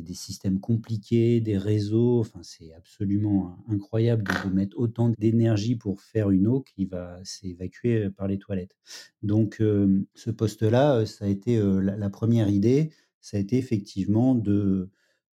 des, 0.01 0.13
systèmes 0.13 0.59
compliqués, 0.59 1.41
des 1.41 1.57
réseaux. 1.57 2.19
Enfin, 2.19 2.39
c'est 2.43 2.73
absolument 2.73 3.57
incroyable 3.67 4.23
de, 4.23 4.49
mettre 4.49 4.77
autant 4.77 5.09
d'énergie 5.09 5.75
pour 5.75 6.01
faire 6.01 6.31
une 6.31 6.47
eau 6.47 6.61
qui 6.61 6.85
va 6.85 7.19
s'évacuer 7.23 8.09
par 8.09 8.27
les 8.27 8.37
toilettes. 8.37 8.75
Donc, 9.21 9.55
ce 9.59 10.31
poste-là, 10.31 11.05
ça 11.05 11.25
a 11.25 11.27
été 11.27 11.61
la, 11.81 12.09
première 12.09 12.49
idée, 12.49 12.91
ça 13.21 13.37
a 13.37 13.39
été 13.39 13.57
effectivement 13.57 14.35
de 14.35 14.89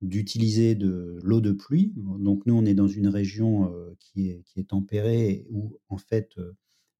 d'utiliser 0.02 0.74
de 0.74 1.18
l'eau 1.22 1.40
de 1.40 1.52
pluie. 1.52 1.94
Donc 1.96 2.44
nous, 2.44 2.54
on 2.54 2.66
est 2.66 2.74
dans 2.74 2.86
une 2.86 3.08
région 3.08 3.72
qui, 3.98 4.28
est, 4.28 4.42
qui 4.44 4.60
est 4.60 4.68
tempérée 4.68 5.46
où 5.48 5.78
en 5.88 5.96
fait 5.96 6.36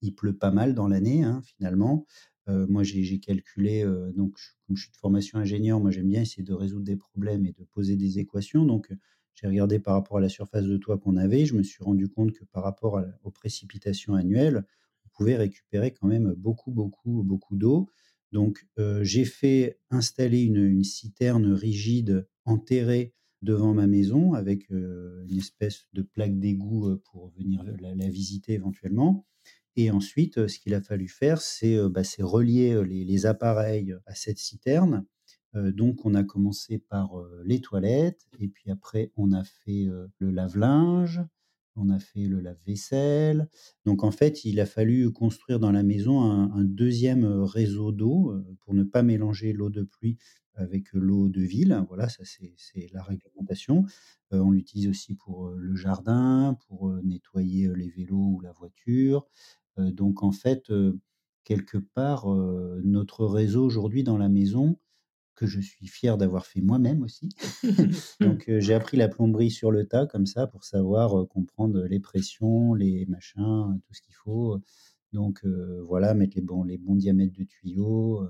il 0.02 0.14
pleut 0.14 0.36
pas 0.36 0.50
mal 0.50 0.74
dans 0.74 0.88
l'année 0.88 1.22
hein, 1.22 1.42
finalement. 1.44 2.06
Moi, 2.48 2.82
j'ai 2.82 3.18
calculé, 3.18 3.84
donc 4.14 4.38
comme 4.66 4.76
je 4.76 4.82
suis 4.82 4.92
de 4.92 4.96
formation 4.96 5.38
ingénieur, 5.38 5.80
moi 5.80 5.90
j'aime 5.90 6.08
bien 6.08 6.22
essayer 6.22 6.42
de 6.42 6.54
résoudre 6.54 6.84
des 6.84 6.96
problèmes 6.96 7.44
et 7.44 7.52
de 7.52 7.64
poser 7.64 7.96
des 7.96 8.18
équations. 8.18 8.64
Donc 8.64 8.92
j'ai 9.34 9.46
regardé 9.46 9.78
par 9.78 9.94
rapport 9.94 10.16
à 10.18 10.20
la 10.20 10.28
surface 10.28 10.64
de 10.64 10.76
toit 10.76 10.98
qu'on 10.98 11.16
avait, 11.16 11.44
je 11.44 11.54
me 11.54 11.62
suis 11.62 11.82
rendu 11.84 12.08
compte 12.08 12.32
que 12.32 12.44
par 12.44 12.62
rapport 12.62 13.02
aux 13.22 13.30
précipitations 13.30 14.14
annuelles, 14.14 14.64
on 15.04 15.08
pouvait 15.10 15.36
récupérer 15.36 15.92
quand 15.92 16.08
même 16.08 16.34
beaucoup, 16.34 16.70
beaucoup, 16.70 17.22
beaucoup 17.22 17.56
d'eau. 17.56 17.88
Donc, 18.32 18.66
j'ai 19.02 19.24
fait 19.24 19.78
installer 19.90 20.42
une, 20.42 20.84
citerne 20.84 21.52
rigide 21.52 22.26
enterrée 22.44 23.14
devant 23.42 23.74
ma 23.74 23.86
maison 23.86 24.32
avec 24.32 24.68
une 24.70 25.38
espèce 25.38 25.86
de 25.92 26.02
plaque 26.02 26.38
d'égout 26.38 26.98
pour 27.10 27.28
venir 27.30 27.62
la, 27.80 28.08
visiter 28.08 28.54
éventuellement. 28.54 29.26
Et 29.76 29.90
ensuite, 29.90 30.46
ce 30.46 30.58
qu'il 30.58 30.74
a 30.74 30.80
fallu 30.80 31.08
faire, 31.08 31.40
c'est 31.40 31.76
bah, 31.88 32.02
relier 32.20 32.82
les, 32.84 33.26
appareils 33.26 33.94
à 34.06 34.14
cette 34.14 34.38
citerne 34.38 35.04
donc 35.54 36.04
on 36.04 36.14
a 36.14 36.22
commencé 36.22 36.78
par, 36.78 37.14
les 37.44 37.62
toilettes 37.62 38.26
et 38.38 38.48
puis 38.48 38.70
après 38.70 39.10
on 39.16 39.32
a 39.32 39.42
fait, 39.42 39.86
le 40.18 40.30
lave-linge, 40.30 41.22
on 41.76 41.90
a 41.90 41.98
fait 41.98 42.26
le 42.26 42.40
lave-vaisselle. 42.40 43.48
Donc 43.84 44.02
en 44.02 44.10
fait, 44.10 44.44
il 44.44 44.60
a 44.60 44.66
fallu 44.66 45.10
construire 45.12 45.60
dans 45.60 45.72
la 45.72 45.82
maison 45.82 46.22
un 46.22 46.64
deuxième 46.64 47.22
2 47.22 47.42
réseau 47.42 47.92
d'eau, 47.92 48.34
pour 48.60 48.74
ne 48.74 48.82
pas 48.82 49.02
mélanger 49.02 49.52
l'eau 49.52 49.70
de 49.70 49.82
pluie 49.82 50.18
avec 50.54 50.92
l'eau 50.94 51.28
de 51.28 51.42
ville. 51.42 51.84
Voilà, 51.88 52.08
ça 52.08 52.24
c'est 52.24 52.88
la 52.92 53.02
réglementation. 53.02 53.84
on 54.30 54.50
l'utilise 54.50 54.88
aussi 54.88 55.14
pour, 55.14 55.50
le 55.50 55.76
jardin, 55.76 56.56
pour, 56.66 56.90
nettoyer, 57.02 57.70
les 57.74 57.90
vélos 57.90 58.36
ou 58.36 58.40
la 58.40 58.52
voiture. 58.52 59.26
Donc 59.78 60.22
en 60.22 60.32
fait, 60.32 60.72
quelque 61.44 61.78
part, 61.78 62.26
notre 62.84 63.26
réseau 63.26 63.64
aujourd'hui 63.64 64.02
dans 64.02 64.18
la 64.18 64.28
maison, 64.28 64.78
que 65.36 65.46
je 65.46 65.60
suis 65.60 65.86
fier 65.86 66.16
d'avoir 66.16 66.46
fait 66.46 66.62
moi-même 66.62 67.02
aussi. 67.02 67.28
Donc 68.20 68.50
j'ai 68.58 68.74
appris 68.74 68.96
la 68.96 69.08
plomberie 69.08 69.50
sur 69.50 69.70
le 69.70 69.86
tas 69.86 70.06
comme 70.06 70.26
ça 70.26 70.46
pour 70.46 70.64
savoir 70.64 71.28
comprendre 71.28 71.84
les 71.84 72.00
pressions, 72.00 72.74
les 72.74 73.06
machins, 73.06 73.78
tout 73.86 73.94
ce 73.94 74.00
qu'il 74.00 74.14
faut. 74.14 74.60
Donc 75.12 75.44
voilà, 75.84 76.14
mettre 76.14 76.36
les 76.36 76.42
bons, 76.42 76.64
les 76.64 76.78
bons 76.78 76.96
diamètres 76.96 77.34
de 77.38 77.44
tuyaux, 77.44 78.26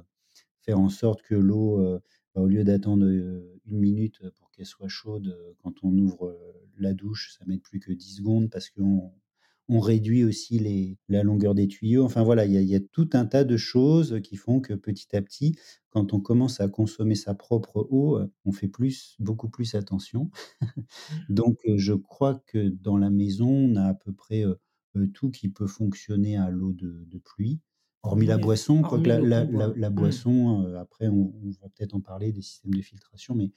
faire 0.61 0.79
en 0.79 0.89
sorte 0.89 1.23
que 1.23 1.35
l'eau, 1.35 2.01
bah, 2.35 2.43
au 2.43 2.47
lieu 2.47 2.65
d'attendre 2.65 3.07
une 3.07 3.79
minute 3.79 4.21
pour 4.37 4.51
qu'elle 4.51 4.67
soit 4.67 4.89
chaude, 4.89 5.37
quand 5.63 5.75
on 5.83 5.97
ouvre 5.97 6.37
la 6.79 6.93
douche, 6.93 7.37
ça 7.39 7.45
met 7.47 7.59
plus 7.59 7.81
que 7.81 7.93
10 7.93 8.17
secondes 8.17 8.51
parce 8.51 8.69
qu'on 8.69 9.13
on 9.69 9.81
réduit 9.81 10.25
aussi 10.25 10.59
les, 10.59 10.99
la 11.09 11.23
longueur 11.23 11.55
des 11.55 11.67
tuyaux. 11.67 12.05
Enfin 12.05 12.23
voilà, 12.23 12.47
il 12.47 12.53
y, 12.53 12.75
a, 12.75 12.81
tout 12.81 13.11
un 13.15 13.27
tas 13.27 13.45
de 13.45 13.57
choses 13.57 14.21
qui 14.23 14.37
font 14.37 14.61
que 14.61 14.75
petit 14.75 15.17
à 15.17 15.23
petit, 15.23 15.57
quand 15.91 16.13
on 16.13 16.21
commence 16.21 16.61
à 16.61 16.69
consommer 16.69 17.15
sa 17.15 17.35
propre 17.35 17.87
eau, 17.91 18.21
on 18.45 18.53
fait 18.53 18.69
plus, 18.69 19.17
beaucoup 19.19 19.49
plus 19.49 19.75
attention. 19.75 20.31
Donc 21.29 21.59
je 21.67 21.95
crois 21.95 22.43
que 22.47 22.69
dans 22.69 22.97
la 22.97 23.11
maison, 23.11 23.49
on 23.49 23.77
a 23.77 23.87
à 23.87 23.95
peu 23.95 24.13
près 24.13 24.45
tout 25.13 25.31
qui 25.31 25.49
peut 25.49 25.67
fonctionner 25.67 26.37
à 26.37 26.51
l'eau 26.51 26.73
de, 26.73 27.21
pluie. 27.25 27.61
Hormis 28.03 28.27
la 28.27 28.39
boisson, 28.39 28.83
la, 29.03 29.45
mmh. 29.45 29.89
boisson, 29.91 30.75
après 30.79 31.09
on, 31.09 31.33
va 31.61 31.69
peut-être 31.71 31.95
en 31.95 32.01
parler 32.01 32.33
des 32.33 32.43
systèmes 32.43 32.75
de 32.75 32.83
filtration, 32.83 33.35
mais 33.35 33.51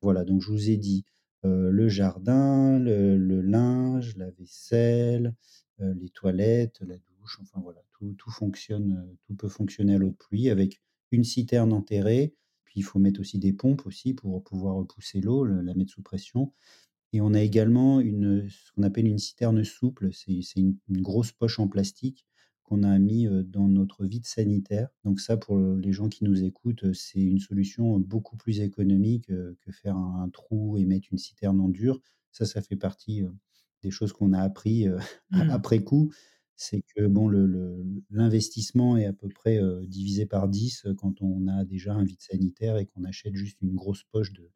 voilà, 0.00 0.24
donc 0.24 0.40
je 0.40 0.50
vous 0.50 0.70
ai 0.70 0.78
dit, 0.78 1.04
le 1.44 1.88
jardin, 1.88 2.78
le, 2.78 3.40
linge, 3.40 4.16
la 4.16 4.30
vaisselle, 4.30 5.34
les 5.78 6.10
toilettes, 6.10 6.80
la 6.86 6.96
douche, 6.96 7.38
enfin 7.42 7.60
voilà, 7.60 7.80
tout, 7.92 8.14
tout 8.18 8.30
fonctionne, 8.30 9.16
tout 9.26 9.34
peut 9.34 9.48
fonctionner 9.48 9.94
à 9.94 9.98
l'eau 9.98 10.10
de 10.10 10.16
pluie 10.16 10.50
avec 10.50 10.80
une 11.10 11.24
citerne 11.24 11.72
enterrée. 11.72 12.34
Puis 12.64 12.80
il 12.80 12.82
faut 12.82 12.98
mettre 12.98 13.20
aussi 13.20 13.38
des 13.38 13.52
pompes 13.52 13.86
aussi 13.86 14.14
pour 14.14 14.42
pouvoir 14.42 14.86
pousser 14.86 15.20
l'eau, 15.20 15.44
la 15.44 15.74
mettre 15.74 15.92
sous 15.92 16.02
pression. 16.02 16.52
Et 17.12 17.20
on 17.20 17.34
a 17.34 17.40
également 17.40 18.00
une, 18.00 18.48
ce 18.48 18.72
qu'on 18.72 18.82
appelle 18.82 19.06
une 19.06 19.18
citerne 19.18 19.62
souple. 19.64 20.10
C'est 20.12 20.40
une, 20.56 20.78
grosse 20.88 21.32
poche 21.32 21.58
en 21.58 21.68
plastique 21.68 22.26
qu'on 22.72 22.84
a 22.84 22.98
mis 22.98 23.28
dans 23.44 23.68
notre 23.68 24.06
vide 24.06 24.24
sanitaire. 24.24 24.88
Donc 25.04 25.20
ça, 25.20 25.36
pour 25.36 25.58
les 25.58 25.92
gens 25.92 26.08
qui 26.08 26.24
nous 26.24 26.42
écoutent, 26.42 26.94
c'est 26.94 27.20
une 27.20 27.38
solution 27.38 27.98
beaucoup 27.98 28.38
plus 28.38 28.60
économique 28.60 29.26
que 29.26 29.72
faire 29.72 29.94
un, 29.94 30.30
trou 30.30 30.78
et 30.78 30.86
mettre 30.86 31.08
une 31.12 31.18
citerne 31.18 31.60
en 31.60 31.68
dur. 31.68 32.00
Ça, 32.30 32.46
ça 32.46 32.62
fait 32.62 32.76
partie 32.76 33.24
des 33.82 33.90
choses 33.90 34.14
qu'on 34.14 34.32
a 34.32 34.40
appris 34.40 34.86
mmh. 35.32 35.50
après 35.50 35.84
coup. 35.84 36.10
C'est 36.56 36.82
que 36.96 37.06
bon, 37.06 37.28
l'investissement 38.08 38.96
est 38.96 39.04
à 39.04 39.12
peu 39.12 39.28
près 39.28 39.60
divisé 39.86 40.24
par 40.24 40.48
10 40.48 40.86
quand 40.96 41.20
on 41.20 41.48
a 41.48 41.64
déjà 41.64 41.92
un 41.92 42.04
vide 42.04 42.22
sanitaire 42.22 42.78
et 42.78 42.86
qu'on 42.86 43.04
achète 43.04 43.34
juste 43.34 43.60
une 43.60 43.74
grosse 43.74 44.04
poche 44.04 44.32
de. 44.32 44.50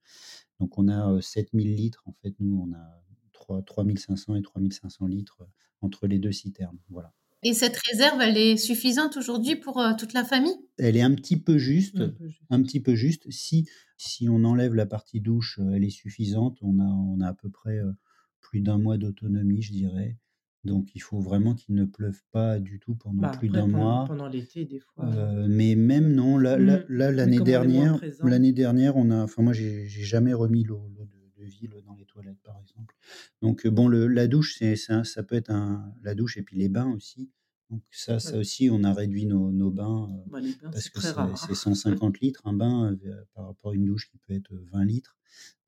Donc 0.58 0.78
on 0.78 0.88
a 0.88 1.20
7000 1.20 1.75
litres. 1.75 2.02
En 2.06 2.14
fait, 2.14 2.35
nous, 2.40 2.66
on 2.66 2.75
a 2.75 3.02
3, 3.35 3.61
3500 3.61 4.37
et 4.37 4.42
3500 4.42 5.06
litres 5.06 5.46
entre 5.82 6.06
les 6.06 6.18
deux 6.18 6.32
citernes. 6.32 6.78
Voilà. 6.88 7.12
Et 7.42 7.54
cette 7.54 7.76
réserve, 7.76 8.20
elle 8.20 8.36
est 8.36 8.56
suffisante 8.56 9.16
aujourd'hui 9.16 9.56
pour 9.56 9.80
euh, 9.80 9.92
toute 9.98 10.12
la 10.12 10.24
famille? 10.24 10.56
Elle 10.78 10.96
est 10.96 11.02
un 11.02 11.14
petit 11.14 11.36
peu 11.36 11.58
juste, 11.58 12.02
un 12.50 12.62
petit 12.62 12.80
peu 12.80 12.94
juste. 12.94 13.30
Si, 13.30 13.68
si 13.98 14.28
on 14.28 14.44
enlève 14.44 14.74
la 14.74 14.86
partie 14.86 15.20
douche, 15.20 15.58
euh, 15.60 15.74
elle 15.74 15.84
est 15.84 15.90
suffisante. 15.90 16.58
On 16.62 16.80
a, 16.80 16.84
on 16.84 17.20
a 17.20 17.28
à 17.28 17.34
peu 17.34 17.50
près 17.50 17.78
euh, 17.78 17.92
plus 18.40 18.60
d'un 18.60 18.78
mois 18.78 18.96
d'autonomie, 18.96 19.62
je 19.62 19.72
dirais. 19.72 20.16
Donc 20.64 20.96
il 20.96 21.00
faut 21.00 21.20
vraiment 21.20 21.54
qu'il 21.54 21.76
ne 21.76 21.84
pleuve 21.84 22.20
pas 22.32 22.58
du 22.58 22.80
tout 22.80 22.96
pendant 22.96 23.22
bah, 23.22 23.32
plus 23.38 23.48
d'un 23.48 23.68
mois. 23.68 24.04
Pendant 24.08 24.26
l'été, 24.26 24.64
des 24.64 24.80
fois. 24.80 25.08
mais 25.46 25.76
même 25.76 26.12
non, 26.12 26.38
là, 26.38 26.58
mmh. 26.58 26.86
l'année 26.88 27.38
dernière, 27.38 28.00
l'année 28.24 28.52
dernière, 28.52 28.96
on 28.96 29.10
a, 29.12 29.22
enfin 29.22 29.42
moi, 29.42 29.52
j'ai 29.52 29.86
jamais 29.86 30.32
remis 30.32 30.64
l'eau 30.64 30.88
de, 30.88 31.04
de, 31.04 31.15
ville 31.46 31.82
dans 31.86 31.94
les 31.94 32.04
toilettes, 32.04 32.42
par 32.42 32.58
exemple. 32.60 32.94
Donc 33.42 33.66
bon, 33.66 33.88
le, 33.88 34.06
la 34.06 34.26
douche, 34.26 34.56
c'est 34.58 34.76
ça, 34.76 35.04
ça, 35.04 35.22
peut 35.22 35.36
être 35.36 35.50
un, 35.50 35.94
la 36.02 36.14
douche 36.14 36.36
et 36.36 36.42
puis 36.42 36.56
les 36.56 36.68
bains 36.68 36.92
aussi. 36.92 37.30
Donc 37.70 37.82
ça, 37.90 38.20
ça 38.20 38.38
aussi, 38.38 38.70
on 38.70 38.84
a 38.84 38.92
réduit 38.92 39.26
nos, 39.26 39.50
nos 39.50 39.70
bains, 39.70 40.08
bah, 40.28 40.38
parce 40.70 40.88
que 40.88 41.00
c'est 41.00 41.54
150 41.54 42.20
litres 42.20 42.42
un 42.46 42.52
bain 42.52 42.96
par 43.34 43.46
rapport 43.48 43.72
à 43.72 43.74
une 43.74 43.86
douche 43.86 44.08
qui 44.08 44.18
peut 44.18 44.34
être 44.34 44.54
20 44.72 44.84
litres. 44.84 45.16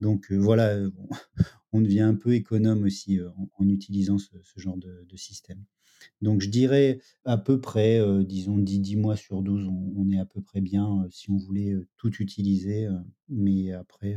Donc 0.00 0.30
voilà, 0.30 0.78
on 1.73 1.80
devient 1.80 2.02
un 2.02 2.14
peu 2.14 2.35
économe 2.35 2.85
aussi 2.85 3.18
en, 3.58 3.68
utilisant 3.68 4.18
ce, 4.18 4.30
genre 4.56 4.76
de, 4.76 5.16
système. 5.16 5.64
Donc 6.23 6.40
je 6.40 6.49
dirais 6.49 7.00
à 7.25 7.37
peu 7.37 7.61
près, 7.61 8.00
disons 8.25 8.58
10, 8.58 8.78
10, 8.78 8.97
mois 8.97 9.16
sur 9.16 9.42
12, 9.42 9.68
on, 9.97 10.08
est 10.12 10.20
à 10.20 10.25
peu 10.25 10.40
près 10.40 10.61
bien 10.61 11.04
si 11.11 11.30
on 11.30 11.37
voulait 11.37 11.75
tout 11.97 12.14
utiliser. 12.23 12.88
mais 13.28 13.73
après, 13.73 14.16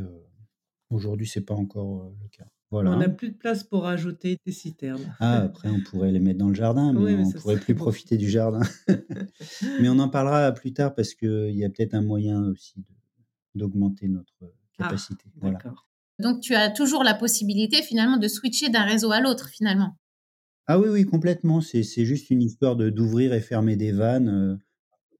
aujourd'hui, 0.92 1.28
c'est 1.28 1.42
pas 1.42 1.56
encore 1.56 2.12
le 2.22 2.28
cas. 2.30 2.46
On 2.72 2.84
n'a 2.84 3.10
plus 3.10 3.32
de 3.32 3.38
place 3.38 3.66
pour 3.66 3.86
ajouter 3.86 4.38
des 4.46 4.52
citernes. 4.54 5.14
Ah, 5.20 5.42
après, 5.42 5.70
on 5.70 5.82
pourrait 5.82 6.12
les 6.12 6.22
mettre 6.22 6.40
dans 6.40 6.48
le 6.48 6.56
jardin, 6.56 6.94
mais 6.94 7.16
on 7.16 7.28
ne 7.28 7.34
pourrait 7.34 7.60
plus 7.60 7.76
profiter 7.76 8.18
du 8.18 8.30
jardin. 8.30 8.62
mais 9.82 9.90
on 9.90 10.00
en 10.00 10.08
parlera 10.08 10.52
plus 10.54 10.72
tard 10.72 10.96
parce 10.96 11.14
qu'il 11.14 11.56
y 11.56 11.66
a 11.66 11.70
peut-être 11.70 11.94
un 11.96 12.02
moyen 12.02 12.44
aussi 12.44 12.86
d'augmenter 13.56 14.08
notre 14.08 14.34
ah, 14.42 14.84
capacité. 14.84 15.26
voilà. 15.42 15.60
Donc, 16.20 16.40
tu 16.40 16.56
as 16.56 16.70
toujours 16.70 17.04
la 17.04 17.14
possibilité 17.14 17.82
finalement 17.82 18.18
de 18.18 18.28
switcher 18.30 18.70
d'un 18.70 18.86
réseau 18.86 19.12
à 19.12 19.20
l'autre 19.20 19.50
finalement. 19.50 19.98
Ah 20.68 20.80
oui, 20.80 20.88
oui, 20.90 21.04
complètement. 21.04 21.60
C'est 21.60 21.84
juste 21.84 22.30
une 22.30 22.42
histoire 22.42 22.78
d'ouvrir 22.78 23.34
et 23.34 23.42
fermer 23.42 23.76
des 23.76 23.92
vannes, 23.92 24.30
euh, 24.30 24.56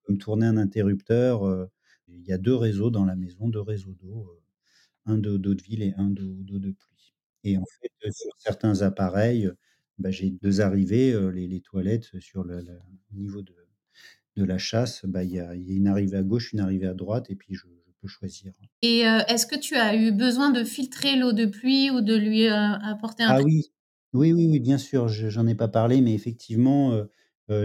comme 0.04 0.18
tourner 0.18 0.46
un 0.46 0.58
interrupteur. 0.58 1.46
Euh. 1.46 1.66
il 2.08 2.26
y 2.26 2.32
a 2.32 2.38
deux 2.38 2.56
réseaux 2.56 2.92
dans 2.92 3.04
la 3.04 3.16
maison, 3.16 3.50
deux 3.50 3.62
réseaux 3.62 3.96
d'eau, 4.00 4.28
euh, 4.30 4.41
un 5.06 5.18
d'eau 5.18 5.38
de 5.38 5.62
ville 5.62 5.84
et 5.84 5.94
un 5.98 6.10
d'eau 6.10 6.60
de 6.60 6.72
pluie. 6.72 7.14
Et 7.44 7.58
en 7.58 7.64
fait, 7.66 8.12
sur 8.12 8.32
certains 8.38 8.82
appareils, 8.82 9.50
bah, 9.98 10.12
j'ai 10.12 10.30
deux 10.30 10.62
arrivées, 10.62 11.14
les, 11.32 11.48
les, 11.48 11.62
toilettes 11.62 12.20
sur 12.20 12.44
le, 12.44 12.60
au 12.60 13.16
niveau 13.16 13.42
de, 13.42 13.56
de 14.38 14.44
la 14.44 14.58
chasse, 14.58 15.06
bah, 15.06 15.24
il 15.24 15.32
y, 15.32 15.40
a, 15.40 15.56
y, 15.56 15.72
a, 15.72 15.76
une 15.76 15.88
arrivée 15.88 16.18
à 16.18 16.24
gauche, 16.24 16.54
une 16.54 16.60
arrivée 16.60 16.88
à 16.88 16.94
droite, 16.94 17.30
et 17.30 17.36
puis 17.36 17.56
je, 17.56 17.66
peux 18.02 18.08
choisir. 18.08 18.52
Et 18.82 19.02
est-ce 19.02 19.46
que 19.46 19.56
tu 19.58 19.76
as 19.76 19.96
eu 19.96 20.12
besoin 20.12 20.50
de 20.50 20.64
filtrer 20.64 21.16
l'eau 21.16 21.34
de 21.34 21.46
pluie 21.46 21.92
ou 21.92 22.02
de 22.02 22.16
lui 22.16 22.48
apporter 22.48 23.22
un... 23.22 23.30
Ah 23.30 23.42
oui, 23.44 23.72
oui, 24.14 24.34
oui, 24.34 24.48
oui, 24.50 24.60
bien 24.60 24.80
sûr, 24.80 25.08
j'en 25.08 25.46
ai 25.46 25.54
pas 25.54 25.68
parlé, 25.68 26.02
mais 26.02 26.14
effectivement, 26.14 27.00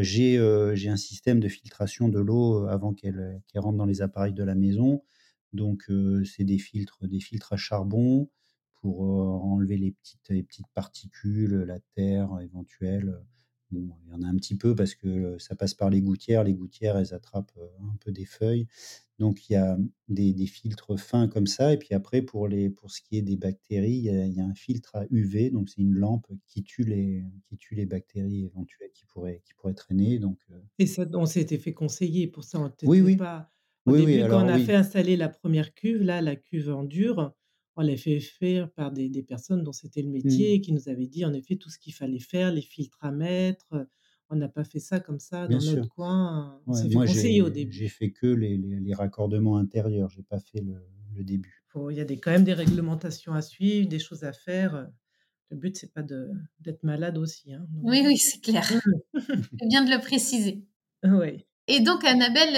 j'ai 0.00 0.38
un 0.38 0.97
système 0.97 1.40
de 1.40 1.49
filtration 1.49 2.09
de 2.09 2.19
l'eau 2.19 2.66
avant 2.66 2.93
qu'elle 2.93 3.40
rentre 3.55 3.78
dans 3.78 3.87
les 3.87 4.02
appareils 4.02 4.35
de 4.35 4.45
la 4.45 4.55
maison. 4.55 5.02
Donc, 5.57 5.91
c'est 6.25 6.45
des 6.45 6.59
filtres, 6.59 7.07
des 7.09 7.21
filtres 7.21 7.53
à 7.53 7.57
charbon 7.57 8.29
pour 8.81 9.01
enlever 9.01 9.77
les 9.79 9.91
petites, 9.91 10.29
les 10.29 10.43
petites 10.43 10.69
particules, 10.75 11.65
la 11.67 11.81
terre 11.95 12.31
éventuelle. 12.41 13.19
Bon, 13.73 13.97
il 14.05 14.13
y 14.13 14.15
en 14.15 14.23
a 14.23 14.29
un 14.29 14.37
petit 14.37 14.55
peu 14.57 14.77
parce 14.77 14.95
que 14.95 15.37
ça 15.39 15.57
passe 15.57 15.75
par 15.75 15.91
les 15.91 16.01
gouttières. 16.01 16.45
Les 16.45 16.55
gouttières, 16.55 16.97
elles 16.97 17.13
attrapent 17.13 17.59
un 17.81 17.97
peu 17.99 18.13
des 18.13 18.25
feuilles. 18.25 18.69
Donc, 19.19 19.49
il 19.49 19.55
y 19.55 19.57
a 19.57 19.77
des, 20.09 20.33
des 20.35 20.47
filtres 20.47 20.99
fins 21.01 21.27
comme 21.27 21.49
ça. 21.49 21.73
Et 21.73 21.77
puis 21.79 21.93
après, 21.93 22.23
pour, 22.23 22.47
les, 22.47 22.71
pour 22.71 22.93
ce 22.93 23.01
qui 23.01 23.17
est 23.17 23.23
des 23.23 23.37
bactéries, 23.37 23.97
il 23.97 24.05
y 24.05 24.11
a, 24.11 24.25
il 24.27 24.35
y 24.35 24.41
a 24.41 24.45
un 24.45 24.55
filtre 24.55 24.95
à 24.95 25.05
UV. 25.11 25.51
Donc, 25.51 25.69
c'est 25.69 25.81
une 25.81 25.95
lampe 25.95 26.27
qui 26.47 26.63
tue 26.63 26.85
les, 26.85 27.25
qui 27.49 27.57
tue 27.57 27.75
les 27.75 27.87
bactéries 27.87 28.45
éventuelles 28.45 28.93
qui 28.95 29.05
pourraient, 29.07 29.43
qui 29.45 29.55
pourraient 29.55 29.75
traîner. 29.75 30.21
Donc, 30.21 30.39
Et 30.79 30.87
ça, 30.87 31.05
on 31.15 31.27
s'était 31.27 31.59
fait 31.59 31.75
conseiller 31.75 32.29
pour 32.29 32.45
ça. 32.45 32.61
On 32.61 32.73
oui, 32.85 33.01
oui. 33.01 33.17
Pas... 33.17 33.51
Au 33.87 33.93
oui, 33.93 33.95
début, 33.95 34.19
oui, 34.19 34.26
quand 34.26 34.45
on 34.45 34.49
a 34.49 34.59
fait 34.59 34.75
installer 34.75 35.16
la 35.16 35.28
première 35.28 35.73
cuve, 35.75 36.02
là, 36.02 36.21
la 36.21 36.37
cuve 36.37 36.71
en 36.71 36.85
dur, 36.85 37.35
on 37.76 37.83
l'a 37.83 37.97
fait 37.97 38.21
faire 38.21 38.71
par 38.73 38.90
des, 38.93 39.09
des 39.09 39.23
personnes 39.23 39.62
dont 39.62 39.73
c'était 39.73 40.02
le 40.02 40.11
Mmh. 40.25 40.43
métier 40.43 40.55
et 40.55 40.61
qui 40.61 40.73
nous 40.73 40.88
avaient 40.88 41.07
dit 41.07 41.25
en 41.25 41.33
effet 41.35 41.57
tout 41.57 41.71
ce 41.71 41.78
qu'il 41.78 41.95
fallait 41.95 42.19
faire, 42.21 42.52
les 42.52 42.62
filtres 42.62 42.99
à 43.05 43.12
mettre. 43.12 43.88
On 44.31 44.37
n'a 44.37 44.49
pas 44.49 44.64
fait 44.64 44.81
ça 44.81 44.99
comme 45.00 45.21
ça 45.21 45.47
Bien 45.47 45.59
dans 45.59 45.61
sûr. 45.61 45.85
notre 45.85 45.87
coin. 45.88 46.62
On 46.66 46.73
Ouais, 46.73 46.85
s'est 46.85 46.90
fait 46.90 47.00
moi, 47.00 47.07
conseiller 47.07 47.43
au 47.43 47.50
j'ai 47.50 47.50
début. 47.50 47.71
j'ai 47.71 47.88
fait 47.88 48.12
que 48.12 48.26
les 48.28 48.59
les 48.59 48.81
les 48.81 48.95
raccordements 48.95 49.59
intérieurs, 49.59 50.11
j'ai 50.11 50.23
pas 50.25 50.40
fait 50.40 50.61
le 50.62 50.87
le 51.14 51.25
début. 51.25 51.64
Il 51.90 51.97
y 51.97 52.00
a 52.00 52.05
des 52.05 52.19
quand 52.19 52.31
même 52.33 52.43
des 52.45 52.55
réglementations 52.55 53.33
à 53.35 53.43
suivre, 53.43 53.88
des 53.88 53.99
choses 54.00 54.25
à 54.25 54.33
faire, 54.33 54.88
Le 55.50 55.57
but, 55.59 55.76
c'est 55.76 55.93
pas 55.93 56.02
d'être 56.05 56.85
malade 56.85 57.19
aussi, 57.19 57.55
hein, 57.55 57.66
donc 57.71 57.88
Oui, 57.90 58.02
oui, 58.05 58.19
c'est 58.19 58.40
clair. 58.40 58.66
Mmh. 58.71 58.81
C'est 59.61 59.69
bien 59.69 59.85
de 59.85 59.90
le 59.90 60.00
préciser. 60.00 60.66
Ouais. 61.05 61.47
Et 61.68 61.80
donc, 61.80 62.04
Annabelle, 62.04 62.54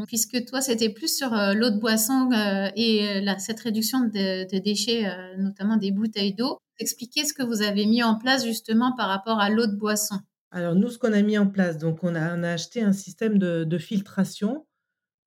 euh, 0.00 0.04
puisque 0.06 0.44
toi, 0.46 0.60
c'était 0.60 0.88
plus 0.88 1.16
sur 1.16 1.32
euh, 1.32 1.54
l'eau 1.54 1.70
de 1.70 1.78
boisson 1.78 2.30
euh, 2.32 2.68
et 2.74 3.24
cette 3.38 3.60
réduction 3.60 4.00
de, 4.00 4.58
déchets, 4.58 5.04
notamment 5.38 5.76
des 5.76 5.92
bouteilles 5.92 6.34
d'eau, 6.34 6.58
expliquez 6.80 7.24
ce 7.24 7.32
que 7.32 7.44
vous 7.44 7.62
avez 7.62 7.86
mis 7.86 8.02
en 8.02 8.18
place 8.18 8.44
justement 8.44 8.94
par 8.96 9.08
rapport 9.08 9.38
à 9.38 9.48
l'eau 9.48 9.66
de 9.66 9.76
boisson. 9.76 10.16
Alors 10.50 10.74
nous, 10.74 10.88
ce 10.88 10.98
qu'on 10.98 11.12
a 11.12 11.22
mis 11.22 11.38
en 11.38 11.46
place, 11.46 11.78
donc 11.78 12.02
on 12.02 12.14
a 12.14 12.48
acheté 12.48 12.82
un 12.82 12.92
système 12.92 13.38
de 13.38 13.78
filtration. 13.78 14.66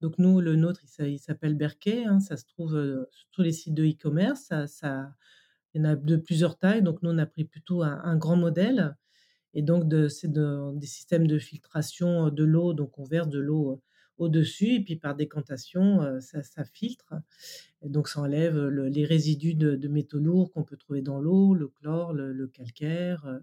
Donc 0.01 0.17
nous, 0.17 0.41
le 0.41 0.55
nôtre, 0.55 0.81
il 0.83 0.89
s'a 0.89 1.07
il 1.07 1.19
s'appelle 1.19 1.55
Berkey, 1.55 2.05
hein, 2.05 2.19
ça 2.19 2.35
se 2.35 2.45
trouve, 2.45 2.71
sur 3.11 3.27
tous 3.31 3.43
les 3.43 3.51
sites 3.53 3.73
de 3.73 3.85
e-commerce. 3.85 4.51
Ça 4.67 5.11
il 5.73 5.81
y 5.81 5.85
en 5.85 5.89
a 5.89 5.95
de 5.95 6.17
plusieurs 6.17 6.57
tailles, 6.57 6.81
donc 6.81 7.01
nous, 7.01 7.11
on 7.11 7.17
a 7.17 7.25
pris 7.25 7.45
plutôt 7.45 7.81
un 7.81 8.17
grand 8.17 8.35
modèle 8.35 8.93
et 9.53 9.61
donc 9.61 9.87
de 9.87 10.07
c'est 10.07 10.31
de 10.31 10.71
des 10.77 10.87
systèmes 10.87 11.27
de 11.27 11.39
filtration, 11.39 12.29
de 12.29 12.43
l'eau, 12.43 12.73
donc 12.73 12.97
on 12.99 13.03
verse 13.03 13.29
de 13.29 13.39
l'eau, 13.39 13.81
au-dessus 14.17 14.75
et 14.75 14.83
puis 14.83 14.95
par 14.97 15.15
décantation, 15.15 16.19
ça 16.21 16.43
ça 16.43 16.63
filtre 16.65 17.13
et 17.81 17.89
donc 17.89 18.07
ça 18.09 18.21
enlève, 18.21 18.57
le 18.57 18.87
les 18.87 19.05
résidus 19.05 19.55
de 19.55 19.75
de 19.75 19.87
métaux 19.87 20.19
lourds 20.19 20.51
qu'on 20.53 20.63
peut 20.63 20.77
trouver 20.77 21.01
dans 21.01 21.19
l'eau, 21.19 21.53
le 21.53 21.67
chlore, 21.67 22.13
le 22.13 22.31
le 22.33 22.47
calcaire, 22.47 23.39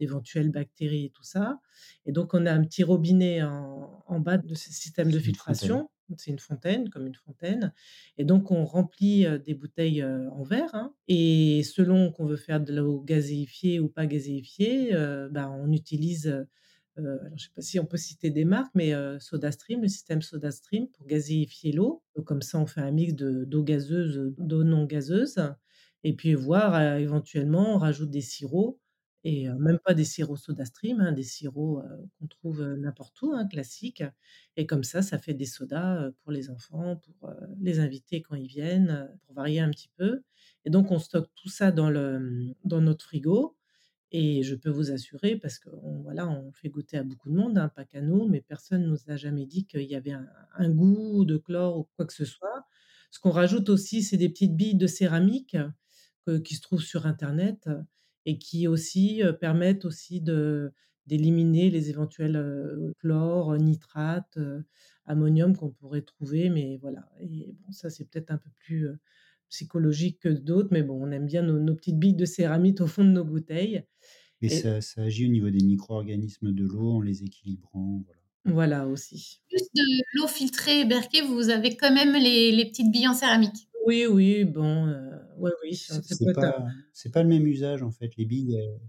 d'éventuelles 0.00 0.50
bactéries 0.50 1.06
et 1.06 1.10
tout 1.10 1.24
ça 1.24 1.60
et 2.06 2.12
donc 2.12 2.34
on 2.34 2.46
a 2.46 2.52
un 2.52 2.62
petit 2.64 2.84
robinet 2.84 3.42
en 3.42 4.04
en 4.06 4.20
bas 4.20 4.38
de 4.38 4.54
ce 4.54 4.70
système 4.72 5.10
de 5.10 5.18
filtration. 5.18 5.88
C'est 6.16 6.30
une 6.30 6.38
fontaine, 6.38 6.88
comme 6.90 7.06
une 7.06 7.14
fontaine 7.14 7.72
et 8.16 8.24
donc 8.24 8.50
on 8.50 8.64
remplit, 8.64 9.26
des 9.44 9.54
bouteilles, 9.54 10.04
en 10.04 10.42
verre, 10.42 10.74
hein 10.74 10.94
et 11.08 11.62
selon 11.64 12.10
qu'on 12.12 12.26
veut 12.26 12.36
faire 12.36 12.60
de 12.60 12.74
l'eau 12.74 13.00
gazéifiée 13.00 13.80
ou 13.80 13.88
pas 13.88 14.06
gazéifiée, 14.06 14.92
bah, 15.30 15.50
on 15.50 15.70
utilise, 15.72 16.26
alors 16.96 17.18
je 17.36 17.44
sais 17.44 17.50
pas 17.54 17.62
si 17.62 17.78
on 17.80 17.86
peut 17.86 17.96
citer 17.96 18.30
des 18.30 18.44
marques, 18.44 18.72
mais 18.74 18.92
SodaStream, 19.20 19.82
le 19.82 19.88
système 19.88 20.22
SodaStream 20.22 20.88
pour 20.88 21.06
gazéifier 21.06 21.72
l'eau. 21.72 22.02
Comme 22.24 22.42
ça, 22.42 22.58
on 22.58 22.66
fait 22.66 22.80
un 22.80 22.90
mix 22.90 23.14
de 23.14 23.44
d'eau 23.44 23.62
gazeuse, 23.62 24.34
d'eau 24.38 24.64
non 24.64 24.84
gazeuse 24.86 25.36
et 26.04 26.14
puis 26.14 26.34
voir, 26.34 26.96
éventuellement, 26.96 27.74
on 27.74 27.78
rajoute 27.78 28.10
des 28.10 28.20
sirops 28.20 28.78
et 29.24 29.48
même 29.48 29.78
pas 29.84 29.94
des 29.94 30.04
sirops 30.04 30.40
SodaStream, 30.42 31.00
hein, 31.00 31.12
des 31.12 31.22
sirops, 31.24 31.82
qu'on 32.18 32.26
trouve, 32.28 32.62
n'importe 32.62 33.20
où, 33.22 33.32
hein, 33.32 33.46
classiques 33.46 34.04
et 34.56 34.66
comme 34.66 34.84
ça, 34.84 35.02
ça 35.02 35.18
fait 35.18 35.34
des 35.34 35.44
sodas, 35.46 36.10
pour 36.22 36.32
les 36.32 36.50
enfants, 36.50 36.96
pour, 36.96 37.32
les 37.60 37.80
invités 37.80 38.22
quand 38.22 38.36
ils 38.36 38.46
viennent, 38.48 39.10
pour 39.26 39.34
varier 39.34 39.60
un 39.60 39.70
petit 39.70 39.90
peu 39.96 40.22
et 40.64 40.70
donc 40.70 40.90
on 40.90 40.98
stocke 40.98 41.30
tout 41.34 41.48
ça 41.48 41.72
dans 41.72 41.90
le, 41.90 42.18
mmh, 42.20 42.54
dans 42.64 42.80
notre 42.80 43.04
frigo 43.06 43.56
et 44.12 44.42
je 44.42 44.54
peux 44.54 44.70
vous 44.70 44.90
assurer 44.90 45.36
parce 45.36 45.58
qu'on 45.58 46.00
voilà, 46.02 46.28
on 46.28 46.52
fait 46.52 46.68
goûter 46.70 46.96
à 46.98 47.02
beaucoup 47.02 47.30
de 47.30 47.36
monde, 47.36 47.58
hein, 47.58 47.68
pas 47.68 47.84
qu'à 47.84 48.00
nous, 48.00 48.26
mais 48.28 48.40
personne 48.40 48.84
nous 48.86 48.98
a 49.08 49.16
jamais 49.16 49.46
dit 49.46 49.66
qu'il 49.66 49.82
y 49.82 49.94
avait 49.96 50.14
un 50.56 50.70
goût 50.70 51.24
de 51.26 51.36
chlore 51.36 51.78
ou 51.78 51.88
quoi 51.96 52.06
que 52.06 52.14
ce 52.14 52.24
soit. 52.24 52.66
Ce 53.10 53.20
qu'on 53.20 53.30
rajoute 53.30 53.68
aussi, 53.68 54.02
c'est 54.02 54.16
des 54.16 54.28
petites 54.30 54.56
billes 54.56 54.76
de 54.76 54.86
céramique, 54.86 55.56
heu, 56.28 56.40
qui 56.40 56.54
se 56.56 56.62
trouvent 56.62 56.82
sur 56.82 57.06
internet, 57.06 57.68
et 58.28 58.38
qui 58.38 58.68
aussi, 58.68 59.22
heu, 59.22 59.36
permettent 59.38 59.84
aussi 59.84 60.20
de 60.20 60.72
d'éliminer 61.06 61.70
les 61.70 61.88
éventuels, 61.90 62.36
heu, 62.36 62.92
chlore, 63.00 63.56
nitrates, 63.58 64.36
heu, 64.38 64.64
ammonium 65.06 65.56
qu'on 65.56 65.70
pourrait 65.70 66.02
trouver, 66.02 66.50
mais 66.50 66.78
voilà 66.82 67.10
et 67.20 67.54
bon 67.60 67.72
ça, 67.72 67.90
c'est 67.90 68.04
peut-être 68.10 68.30
un 68.32 68.38
peu 68.38 68.50
plus, 68.58 68.88
psychologique 69.48 70.20
que 70.20 70.28
d'autres, 70.28 70.68
mais 70.72 70.82
bon, 70.82 70.98
on 71.06 71.10
aime 71.10 71.26
bien 71.26 71.42
nos 71.42 71.58
nos 71.60 71.74
petites 71.74 71.98
billes 71.98 72.14
de 72.14 72.24
céramique 72.26 72.80
au 72.82 72.86
fond 72.86 73.04
de 73.04 73.10
nos 73.10 73.24
bouteilles 73.24 73.84
Et 74.42 74.48
et 74.48 74.48
ça 74.48 74.80
ça 74.80 75.02
agit 75.02 75.26
au 75.26 75.28
niveau 75.28 75.48
des 75.48 75.62
micro-organismes 75.62 76.50
de 76.52 76.64
l'eau 76.64 76.90
en 76.90 77.00
les 77.02 77.22
équilibrant, 77.22 78.02
voilà. 78.04 78.20
voilà 78.44 78.86
aussi. 78.88 79.42
Plus 79.48 79.62
de 79.74 79.82
l'eau 80.14 80.26
filtrée 80.26 80.84
Berkey, 80.84 81.20
vous 81.22 81.50
avez 81.50 81.76
quand 81.76 81.92
même 81.92 82.14
les, 82.14 82.50
les 82.52 82.66
petites 82.66 82.90
billes 82.90 83.06
en 83.08 83.14
céramique. 83.14 83.68
Oui, 83.86 84.06
oui, 84.06 84.44
bon, 84.44 84.86
ouais, 85.38 85.52
oui, 85.62 85.74
C'est 86.00 86.32
pas 86.32 86.66
c'est 86.92 87.10
pas 87.12 87.22
le 87.22 87.28
même 87.28 87.46
usage, 87.46 87.82
en 87.82 87.90
fait. 87.90 88.16
Les 88.16 88.24
billes, 88.26 88.54
elles 88.56 88.80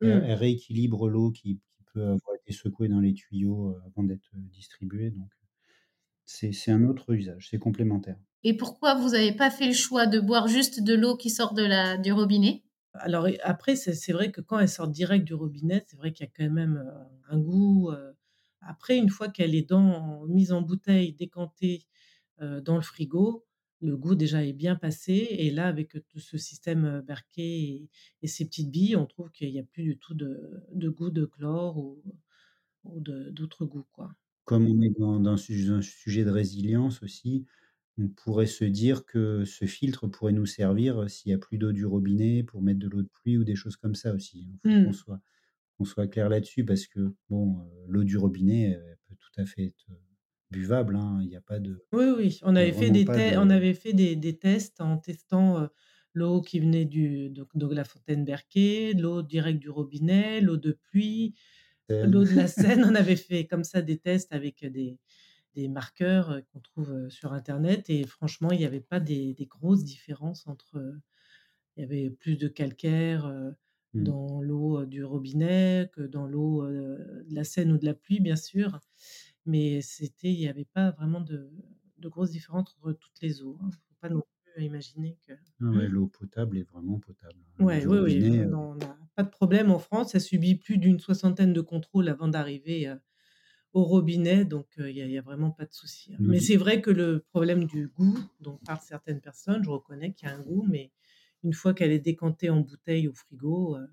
mmh. 0.00 0.26
elles 0.26 0.34
rééquilibrent 0.34 1.08
l'eau 1.08 1.30
qui 1.32 1.60
qui 1.76 1.84
peut 1.92 2.02
avoir 2.04 2.36
été 2.36 2.52
secouée 2.52 2.88
dans 2.88 3.00
les 3.00 3.14
tuyaux, 3.14 3.70
heu, 3.72 3.82
avant 3.86 4.04
d'être, 4.04 4.30
heu, 4.36 4.40
distribuée, 4.52 5.10
donc 5.10 5.30
c'est 6.26 6.52
c'est 6.52 6.72
un 6.72 6.84
autre 6.84 7.12
usage, 7.14 7.48
c'est 7.50 7.58
complémentaire. 7.58 8.18
Et 8.44 8.56
pourquoi 8.56 8.94
vous 8.94 9.10
n'avez 9.10 9.32
pas 9.32 9.50
fait 9.50 9.66
le 9.66 9.72
choix 9.74 10.06
de 10.06 10.20
boire 10.20 10.48
juste 10.48 10.82
de 10.82 10.94
l'eau 10.94 11.16
qui 11.16 11.28
sort 11.30 11.52
de 11.52 11.62
la, 11.64 11.98
du 11.98 12.12
robinet? 12.12 12.64
Alors 12.94 13.28
après, 13.42 13.76
c'est 13.76 13.94
c'est 13.94 14.12
vrai 14.12 14.32
que 14.32 14.40
quand 14.40 14.58
elle 14.58 14.68
sort 14.70 14.88
direct 14.88 15.24
du 15.26 15.34
robinet, 15.34 15.84
c'est 15.86 15.96
vrai 15.98 16.12
qu'il 16.12 16.24
y 16.24 16.28
a 16.28 16.32
quand 16.34 16.50
même, 16.52 16.76
heu, 16.78 16.92
un 17.28 17.38
goût, 17.38 17.90
après 18.60 18.96
une 18.98 19.10
fois 19.10 19.28
qu'elle 19.28 19.54
est 19.54 19.68
dans 19.68 20.26
mise 20.26 20.52
en 20.52 20.62
bouteille, 20.62 21.12
décantée, 21.14 21.86
dans 22.40 22.76
le 22.76 22.82
frigo, 22.82 23.46
le 23.80 23.96
goût 23.96 24.14
déjà 24.14 24.44
est 24.44 24.52
bien 24.54 24.76
passé 24.76 25.14
et 25.30 25.50
là 25.50 25.68
avec, 25.68 25.96
tout 26.08 26.20
ce 26.20 26.38
système, 26.38 27.02
Berkey 27.06 27.42
et 27.44 27.90
et 28.22 28.28
ces 28.28 28.46
petites 28.46 28.70
billes, 28.70 28.96
on 28.96 29.06
trouve 29.06 29.30
qu'il 29.32 29.50
y 29.50 29.58
a 29.60 29.64
plus 29.64 29.84
du 29.84 29.98
tout 29.98 30.14
de 30.14 30.62
de 30.72 30.88
goût 30.90 31.10
de 31.10 31.24
chlore 31.26 31.78
ou 31.78 32.02
d'autres 33.00 33.66
goûts, 33.66 33.86
quoi. 33.92 34.14
Comme 34.44 34.66
on 34.68 34.80
est 34.80 34.90
dans 34.96 35.24
un 35.26 35.36
sujet 35.36 36.24
de 36.24 36.30
résilience 36.30 37.02
aussi, 37.02 37.46
on 37.98 38.08
pourrait 38.08 38.46
se 38.46 38.64
dire 38.64 39.04
que 39.04 39.44
ce 39.44 39.64
filtre 39.64 40.06
pourrait 40.06 40.32
nous 40.32 40.46
servir, 40.46 41.10
s'il 41.10 41.30
y 41.32 41.34
a 41.34 41.38
plus 41.38 41.58
d'eau 41.58 41.72
du 41.72 41.84
robinet 41.84 42.44
pour 42.44 42.62
mettre 42.62 42.78
de 42.78 42.86
l'eau 42.88 43.02
de 43.02 43.08
pluie 43.08 43.38
ou 43.38 43.44
des 43.44 43.56
choses 43.56 43.76
comme 43.76 43.94
ça 43.96 44.14
aussi. 44.14 44.38
Il 44.52 44.58
faut 44.60 44.76
qu'on 44.84 44.92
Mmh. 44.94 45.06
soit 45.84 46.08
clair 46.08 46.28
là-dessus 46.30 46.64
parce 46.64 46.86
que 46.86 47.14
bon, 47.30 47.70
l'eau 47.88 48.04
du 48.04 48.18
robinet, 48.18 48.78
peut 49.08 49.16
tout 49.16 49.40
à 49.40 49.46
fait 49.46 49.66
être, 49.66 49.86
buvable, 50.50 50.96
hein. 50.96 51.20
Il 51.22 51.28
y 51.30 51.36
a 51.36 51.40
pas 51.40 51.58
de 51.60 51.84
Oui, 51.92 52.04
oui, 52.16 52.40
on 52.42 52.56
avait 52.56 52.72
fait 52.72 52.90
des 52.90 53.04
de 53.04 53.36
on 53.38 53.48
avait 53.48 53.72
fait 53.74 53.92
des 53.92 54.16
des 54.16 54.36
tests 54.38 54.80
en 54.80 54.98
testant, 54.98 55.68
l'eau 56.14 56.40
qui 56.42 56.58
venait 56.58 56.84
du 56.84 57.30
donc 57.30 57.56
de 57.56 57.66
la 57.74 57.84
fontaine 57.84 58.24
Berkey, 58.24 58.92
l'eau 58.94 59.22
directe 59.22 59.60
du 59.60 59.70
robinet, 59.70 60.40
l'eau 60.40 60.56
de 60.56 60.72
pluie, 60.72 61.34
l'eau 62.02 62.24
de 62.24 62.34
la 62.34 62.48
Seine. 62.48 62.84
On 62.84 62.94
avait 62.96 63.16
fait 63.16 63.46
comme 63.46 63.64
ça 63.64 63.82
des 63.82 63.98
tests 63.98 64.32
avec, 64.32 64.64
des 64.66 64.98
des 65.54 65.68
marqueurs, 65.68 66.42
qu'on 66.52 66.60
trouve, 66.60 67.08
sur 67.10 67.32
internet 67.34 67.90
et 67.90 68.04
franchement, 68.06 68.50
il 68.52 68.60
y 68.60 68.66
avait 68.66 68.80
pas 68.80 69.00
des 69.00 69.34
des 69.34 69.46
grosses 69.46 69.84
différences 69.84 70.46
entre, 70.48 70.78
il 71.76 71.82
y 71.82 71.84
avait 71.84 72.10
plus 72.10 72.36
de 72.38 72.48
calcaire, 72.48 73.32
Mmh. 73.94 74.12
dans 74.12 74.42
l'eau, 74.42 74.84
du 74.86 75.04
robinet 75.04 75.90
que 75.92 76.02
dans 76.02 76.26
l'eau, 76.26 76.66
de 76.68 77.24
la 77.34 77.44
Seine 77.44 77.72
ou 77.72 77.78
de 77.78 77.86
la 77.86 77.94
pluie, 77.94 78.20
bien 78.20 78.36
sûr. 78.36 78.80
Mais 79.46 79.80
c'était 79.82 80.30
il 80.32 80.40
y 80.40 80.48
avait 80.48 80.64
pas 80.66 80.90
vraiment 80.92 81.20
de 81.20 81.50
de 81.98 82.08
grosses 82.08 82.30
différences 82.32 82.76
entre 82.76 82.92
toutes 82.92 83.20
les 83.22 83.42
eaux, 83.42 83.58
hein. 83.62 83.70
Faut 83.88 83.94
pas 84.00 84.10
non 84.10 84.22
plus 84.54 84.64
imaginer 84.64 85.18
que 85.26 85.32
Ah 85.60 85.70
ouais, 85.70 85.86
mmh? 85.86 85.90
l'eau 85.90 86.06
potable 86.06 86.56
est 86.56 86.62
vraiment 86.62 86.98
potable, 86.98 87.38
hein. 87.46 87.52
L'eau 87.58 87.66
Ouais, 87.66 87.76
du 87.76 87.86
oui, 87.86 87.98
oui, 87.98 88.22
robinet, 88.22 88.46
on 88.46 88.52
heu, 88.52 88.54
on 88.54 88.74
n'a 88.74 88.98
pas 89.14 89.22
de 89.22 89.30
problème 89.30 89.70
en 89.70 89.78
France. 89.78 90.12
Ça 90.12 90.20
subit 90.20 90.56
plus 90.56 90.76
d'une 90.78 91.00
soixantaine 91.00 91.52
de 91.54 91.60
contrôles 91.62 92.08
avant 92.08 92.28
d'arriver, 92.28 92.86
heu, 92.88 93.00
au 93.74 93.84
robinet, 93.84 94.44
donc 94.46 94.68
heu, 94.78 94.90
il 94.90 94.96
y 94.98 95.02
a 95.02 95.06
il 95.06 95.12
y 95.12 95.18
a 95.18 95.22
vraiment 95.22 95.50
pas 95.52 95.66
de 95.66 95.72
souci, 95.74 96.14
hein. 96.14 96.18
l'eau 96.18 96.32
Mais 96.32 96.40
du 96.40 96.40
c'est 96.40 96.56
vrai 96.58 96.82
que 96.82 96.90
le 96.90 97.20
problème 97.20 97.64
du 97.66 97.88
goût 97.88 98.18
dont 98.40 98.58
parlent 98.66 98.80
certaines 98.82 99.20
personnes, 99.22 99.64
je 99.64 99.70
reconnais 99.70 100.12
qu'il 100.14 100.28
y 100.28 100.32
a 100.32 100.36
un 100.36 100.42
goût, 100.42 100.64
mais 100.68 100.92
une 101.44 101.54
fois 101.54 101.74
qu'elle 101.74 101.92
est 101.92 102.00
décantée 102.00 102.50
en 102.50 102.60
bouteille 102.60 103.08
au 103.08 103.14
frigo, 103.14 103.76
heu 103.78 103.88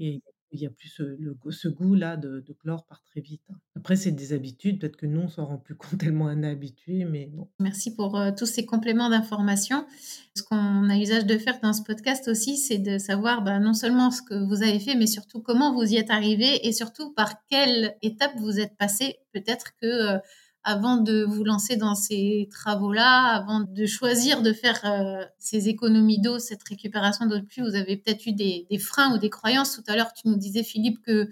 et 0.00 0.22
il 0.54 0.60
y 0.60 0.66
a 0.66 0.70
plus 0.70 0.88
ce 0.88 1.68
goût-là 1.68 2.16
de 2.16 2.40
de 2.40 2.52
chlore 2.52 2.86
part 2.86 3.02
très 3.02 3.20
vite, 3.20 3.42
hein. 3.50 3.56
Après 3.76 3.96
c'est 3.96 4.12
des 4.12 4.32
habitudes, 4.32 4.80
peut-être 4.80 4.96
que 4.96 5.06
nous 5.06 5.20
on 5.20 5.28
s'en 5.28 5.44
rend 5.44 5.58
plus 5.58 5.74
compte 5.74 5.98
tellement 5.98 6.26
on 6.26 6.42
est 6.42 6.50
habitués, 6.50 7.04
mais. 7.04 7.30
Merci 7.60 7.94
pour 7.94 8.18
tous 8.38 8.46
ces 8.46 8.64
compléments 8.64 9.10
d'information. 9.10 9.86
Ce 10.34 10.42
qu'on 10.42 10.88
a 10.88 10.96
usage 10.96 11.26
de 11.26 11.36
faire 11.36 11.60
dans 11.60 11.72
ce 11.72 11.82
podcast 11.82 12.28
aussi, 12.28 12.56
c'est 12.56 12.78
de 12.78 12.98
savoir 12.98 13.42
bah, 13.42 13.58
non 13.58 13.74
seulement 13.74 14.10
ce 14.10 14.22
que 14.22 14.34
vous 14.34 14.62
avez 14.62 14.80
fait, 14.80 14.94
mais 14.94 15.06
surtout 15.06 15.40
comment 15.40 15.74
vous 15.74 15.92
y 15.92 15.96
êtes 15.96 16.10
arrivé 16.10 16.66
et 16.66 16.72
surtout 16.72 17.12
par 17.12 17.34
quelle 17.48 17.96
étape 18.02 18.32
vous 18.38 18.58
êtes 18.58 18.76
passé. 18.76 19.16
Peut-être 19.32 19.72
que 19.80 20.18
avant 20.64 20.96
de 20.96 21.24
vous 21.24 21.44
lancer 21.44 21.76
dans 21.76 21.94
ces 21.94 22.48
travaux-là, 22.50 23.34
avant 23.34 23.60
de 23.60 23.86
choisir 23.86 24.40
de 24.40 24.52
faire 24.52 24.80
euh, 24.84 25.24
ces 25.38 25.68
économies 25.68 26.20
d'eau, 26.20 26.38
cette 26.38 26.62
récupération 26.66 27.26
d'eau 27.26 27.38
de 27.38 27.44
pluie, 27.44 27.62
vous 27.62 27.76
avez 27.76 27.98
peut-être 27.98 28.26
eu 28.26 28.32
des, 28.32 28.66
freins 28.78 29.14
ou 29.14 29.18
des 29.18 29.30
croyances. 29.30 29.74
Tout 29.74 29.84
à 29.86 29.94
l'heure, 29.94 30.12
tu 30.14 30.26
nous 30.26 30.36
disais, 30.36 30.62
Philippe, 30.62 31.02
que 31.02 31.28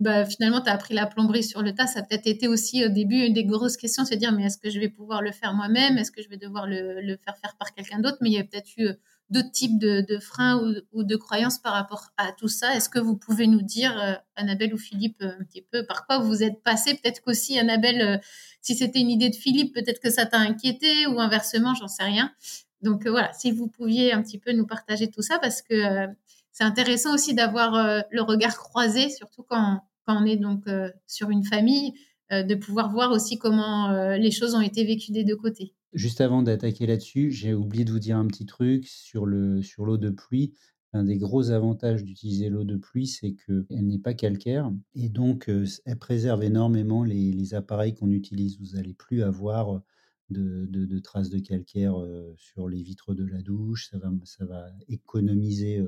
bah, 0.00 0.24
finalement, 0.24 0.60
tu 0.60 0.68
as 0.68 0.72
appris 0.72 0.92
la 0.92 1.06
plomberie 1.06 1.44
sur 1.44 1.62
le 1.62 1.72
tas. 1.72 1.86
Ça 1.86 2.00
a 2.00 2.02
peut-être 2.02 2.26
été 2.26 2.48
aussi 2.48 2.84
au 2.84 2.88
début 2.88 3.20
une 3.26 3.32
des 3.32 3.44
grosses 3.44 3.76
questions, 3.76 4.04
se 4.04 4.14
dire, 4.14 4.32
mais 4.32 4.44
est-ce 4.44 4.58
que 4.58 4.70
je 4.70 4.80
vais 4.80 4.88
pouvoir 4.88 5.22
le 5.22 5.30
faire 5.30 5.54
moi-même? 5.54 5.96
Est-ce 5.96 6.10
que 6.10 6.20
je 6.20 6.28
vais 6.28 6.36
devoir 6.36 6.66
le, 6.66 7.00
le 7.00 7.16
faire 7.16 7.36
faire 7.36 7.54
par 7.56 7.72
quelqu'un 7.74 8.00
d'autre? 8.00 8.18
Mais 8.20 8.30
il 8.30 8.34
y 8.34 8.38
a 8.38 8.44
peut-être 8.44 8.70
eu 8.76 8.88
d'autres 9.30 9.50
types 9.50 9.78
de, 9.78 10.18
freins 10.18 10.82
ou, 10.92 11.02
de 11.02 11.16
croyances 11.16 11.58
par 11.58 11.72
rapport 11.72 12.10
à 12.16 12.32
tout 12.32 12.48
ça. 12.48 12.74
Est-ce 12.74 12.88
que 12.88 12.98
vous 12.98 13.16
pouvez 13.16 13.46
nous 13.46 13.62
dire, 13.62 13.98
euh, 14.00 14.14
Annabelle 14.36 14.74
ou 14.74 14.78
Philippe, 14.78 15.22
un 15.22 15.44
petit 15.44 15.62
peu 15.62 15.86
par 15.86 16.06
quoi 16.06 16.18
vous 16.18 16.42
êtes 16.42 16.62
passé? 16.62 16.94
Peut-être 16.94 17.20
qu'aussi, 17.22 17.58
Annabelle, 17.58 18.20
si 18.60 18.74
c'était 18.74 19.00
une 19.00 19.10
idée 19.10 19.30
de 19.30 19.36
Philippe, 19.36 19.74
peut-être 19.74 20.00
que 20.00 20.10
ça 20.10 20.26
t'a 20.26 20.38
inquiété 20.38 21.06
ou 21.06 21.20
inversement, 21.20 21.74
j'en 21.74 21.88
sais 21.88 22.04
rien. 22.04 22.32
Donc 22.82 23.06
voilà, 23.06 23.32
si 23.32 23.50
vous 23.50 23.66
pouviez 23.66 24.12
un 24.12 24.22
petit 24.22 24.38
peu 24.38 24.52
nous 24.52 24.66
partager 24.66 25.10
tout 25.10 25.22
ça, 25.22 25.38
parce 25.38 25.62
que 25.62 26.06
c'est 26.52 26.64
intéressant 26.64 27.14
aussi 27.14 27.34
d'avoir 27.34 28.04
le 28.10 28.22
regard 28.22 28.56
croisé, 28.58 29.08
surtout 29.08 29.42
quand, 29.42 29.80
quand 30.06 30.22
on 30.22 30.26
est 30.26 30.36
donc 30.36 30.64
sur 31.06 31.30
une 31.30 31.44
famille 31.44 31.94
euh, 31.94 32.13
de 32.30 32.54
pouvoir 32.54 32.90
voir 32.92 33.10
aussi 33.12 33.38
comment 33.38 33.90
euh, 33.90 34.16
les 34.16 34.30
choses 34.30 34.54
ont 34.54 34.60
été 34.60 34.84
vécues 34.84 35.12
des 35.12 35.24
deux 35.24 35.36
côtés. 35.36 35.74
Juste 35.92 36.20
avant 36.20 36.42
d'attaquer 36.42 36.86
là-dessus, 36.86 37.30
j'ai 37.30 37.54
oublié 37.54 37.84
de 37.84 37.92
vous 37.92 37.98
dire 37.98 38.16
un 38.16 38.26
petit 38.26 38.46
truc 38.46 38.86
sur 38.88 39.26
le 39.26 39.62
sur 39.62 39.84
l'eau 39.84 39.98
de 39.98 40.10
pluie. 40.10 40.54
Un 40.92 41.04
des 41.04 41.18
gros 41.18 41.50
avantages 41.50 42.04
d'utiliser 42.04 42.48
l'eau 42.48 42.64
de 42.64 42.76
pluie, 42.76 43.08
c'est 43.08 43.34
qu'elle 43.34 43.86
n'est 43.86 43.98
pas 43.98 44.14
calcaire 44.14 44.70
et 44.94 45.08
donc 45.08 45.48
euh, 45.48 45.66
elle 45.84 45.98
préserve 45.98 46.42
énormément 46.44 47.02
les, 47.02 47.54
appareils 47.54 47.94
qu'on 47.94 48.10
utilise. 48.10 48.58
Vous 48.58 48.76
n'allez 48.76 48.94
plus 48.94 49.22
avoir 49.22 49.82
de, 50.30 50.98
traces 51.00 51.30
de 51.30 51.38
calcaire 51.38 51.94
sur 52.36 52.68
les 52.68 52.82
vitres 52.82 53.14
de 53.14 53.24
la 53.24 53.42
douche. 53.42 53.90
Ça 53.90 53.98
va, 53.98 54.10
ça 54.24 54.44
va 54.44 54.66
économiser 54.88 55.84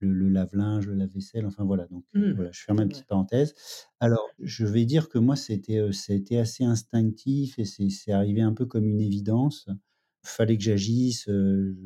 le, 0.00 0.28
lave-linge, 0.28 0.86
le 0.86 0.94
lave-vaisselle, 0.94 1.46
enfin 1.46 1.64
voilà. 1.64 1.86
Donc 1.86 2.04
mmh. 2.14 2.32
voilà, 2.32 2.50
je 2.52 2.62
ferme 2.62 2.78
ma 2.78 2.86
petite 2.86 3.06
parenthèse. 3.06 3.54
Alors, 4.00 4.28
je 4.38 4.66
vais 4.66 4.84
dire 4.84 5.08
que 5.08 5.18
moi, 5.18 5.36
c'était, 5.36 5.80
a 5.80 6.12
été 6.12 6.38
assez 6.38 6.64
instinctif 6.64 7.58
et 7.58 7.64
c'est 7.64 8.12
arrivé 8.12 8.40
un 8.40 8.52
peu 8.52 8.66
comme 8.66 8.86
une 8.86 9.00
évidence. 9.00 9.68
Il 9.68 10.28
fallait 10.28 10.56
que 10.56 10.62
j'agisse, 10.62 11.28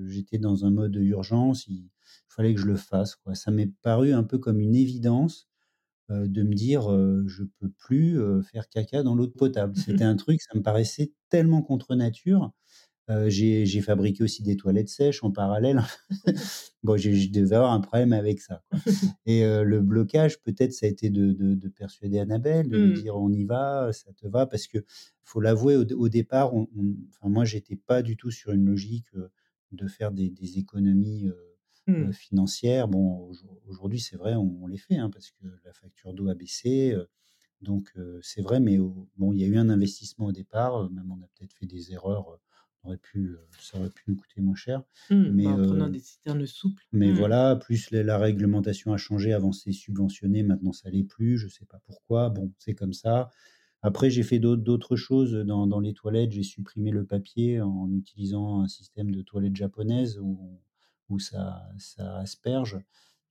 j'étais 0.07 0.39
dans 0.39 0.65
un 0.65 0.71
mode 0.71 0.93
d'urgence, 0.93 1.67
il 1.69 1.89
fallait 2.29 2.55
que 2.55 2.61
je 2.61 2.67
le 2.67 2.77
fasse. 2.77 3.17
Quoi. 3.17 3.35
Ça 3.35 3.51
m'est 3.51 3.73
paru 3.83 4.13
un 4.13 4.25
peu 4.25 4.39
comme 4.39 4.61
une 4.61 4.75
évidence 4.75 5.49
de 6.09 6.43
me 6.43 6.55
dire 6.55 6.83
je 7.27 7.45
peux 7.61 7.71
plus 7.71 8.19
faire 8.51 8.69
caca 8.69 9.03
dans 9.03 9.15
l'eau 9.15 9.29
potable. 9.29 9.75
C'était 9.99 10.05
un 10.05 10.17
truc, 10.17 10.41
ça 10.43 10.57
me 10.57 10.63
paraissait 10.63 11.13
tellement 11.31 11.63
contre 11.63 11.95
nature 11.95 12.53
j'ai 13.27 13.81
fabriqué 13.81 14.25
aussi 14.25 14.43
des 14.43 14.57
toilettes 14.57 14.89
sèches 14.89 15.23
en 15.23 15.31
parallèle. 15.31 15.83
bon, 16.83 16.97
je 16.97 17.31
devais 17.31 17.57
avoir 17.57 17.73
un 17.73 17.81
problème 17.81 18.13
avec 18.13 18.41
ça. 18.41 18.63
Et 19.27 19.43
le 19.45 19.81
blocage, 19.81 20.41
peut-être, 20.43 20.73
ça 20.73 20.87
a 20.87 20.89
été 20.89 21.11
de, 21.11 21.69
persuader 21.69 22.19
Annabelle, 22.19 22.69
de 22.69 22.87
mmh. 22.87 22.93
dire 22.95 23.17
on 23.17 23.31
y 23.31 23.45
va, 23.45 23.93
ça 23.93 24.13
te 24.13 24.27
va, 24.27 24.47
parce 24.47 24.67
que 24.67 24.79
faut 25.23 25.41
l'avouer, 25.41 25.77
au, 25.77 26.09
départ, 26.09 26.55
on, 26.55 26.67
enfin, 27.09 27.29
moi, 27.29 27.45
j'étais 27.45 27.77
pas 27.77 28.03
du 28.03 28.17
tout 28.17 28.31
sur 28.31 28.53
une 28.53 28.65
logique 28.65 29.09
de 29.73 29.87
faire 29.87 30.11
des, 30.11 30.59
économies 30.59 31.31
mmh. 31.87 32.13
financières. 32.13 32.89
Bon, 32.89 33.31
aujourd'hui, 33.67 34.01
c'est 34.01 34.17
vrai, 34.17 34.35
on, 34.35 34.67
les 34.67 34.79
fait, 34.79 34.97
hein, 34.97 35.11
parce 35.11 35.31
que 35.31 35.47
la 35.65 35.73
facture 35.73 36.15
d'eau 36.15 36.29
a 36.29 36.35
baissé. 36.35 36.97
donc, 37.61 37.93
c'est 38.23 38.41
vrai, 38.41 38.61
mais 38.61 38.79
bon, 38.79 39.33
il 39.33 39.41
y 39.41 39.45
a 39.45 39.47
eu 39.47 39.59
un 39.59 39.69
investissement 39.69 40.27
au 40.27 40.33
départ. 40.33 40.91
Même 40.91 41.11
on 41.11 41.23
a 41.23 41.29
peut-être 41.37 41.53
fait 41.53 41.67
des 41.67 41.93
erreurs 41.93 42.39
aurait 42.85 42.99
pu, 42.99 43.37
ça 43.59 43.79
aurait 43.79 43.91
pu 43.91 44.05
nous 44.09 44.17
coûter 44.17 44.41
moins 44.41 44.55
cher. 44.55 44.83
Mmh, 45.11 45.29
mais, 45.33 45.47
en 45.47 45.57
prenant 45.57 45.89
des 45.89 45.99
citernes 45.99 46.47
souples. 46.47 46.83
Mais 46.93 47.13
mmh. 47.13 47.17
voilà, 47.17 47.57
plus 47.57 47.91
la, 47.91 48.19
réglementation 48.19 48.93
a 48.93 48.97
changé. 48.97 49.33
Avant, 49.33 49.53
c'était 49.53 49.73
subventionné, 49.73 50.43
maintenant, 50.43 50.73
ça 50.73 50.91
l'est 50.91 51.05
plus. 51.05 51.39
Je 51.39 51.47
ne 51.47 51.51
sais 51.51 51.65
pas 51.65 51.81
pourquoi. 51.87 52.31
Bon, 52.31 52.53
c'est 52.59 52.75
comme 52.75 52.93
ça. 52.93 53.31
Après, 53.83 54.09
j'ai 54.09 54.23
fait 54.23 54.39
d'autres 54.39 54.97
choses 54.97 55.33
dans, 55.33 55.67
dans, 55.67 55.81
les 55.81 55.93
toilettes. 55.93 56.33
J'ai 56.33 56.43
supprimé 56.43 56.91
le 56.91 57.05
papier 57.05 57.61
en 57.61 57.91
utilisant 57.93 58.63
un 58.63 58.69
système 58.69 59.11
de 59.11 59.21
toilettes 59.21 59.57
japonaises 59.57 60.19
où, 60.19 60.59
où 61.11 61.19
ça, 61.19 61.63
ça 61.79 62.17
asperge. 62.17 62.79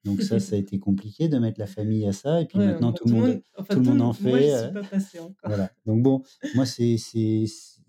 Donc 0.03 0.21
ça, 0.21 0.39
ça 0.39 0.55
a 0.55 0.59
été 0.59 0.79
compliqué 0.79 1.29
de 1.29 1.37
mettre 1.39 1.59
la 1.59 1.67
famille 1.67 2.05
à 2.05 2.13
ça. 2.13 2.41
Et 2.41 2.45
puis 2.45 2.57
maintenant, 2.59 2.91
tout, 2.91 3.07
le 3.07 3.13
monde, 3.13 3.41
tout, 3.69 3.79
le 3.79 3.81
monde 3.81 4.01
en 4.01 4.13
fait. 4.13 4.29
Moi, 4.29 4.39
je 4.39 4.63
suis 4.63 4.73
pas 4.73 4.83
passé 4.83 5.19
encore. 5.19 5.35
Voilà. 5.45 5.71
Donc 5.85 6.03
bon, 6.03 6.23
moi, 6.55 6.65
c'est, 6.65 6.97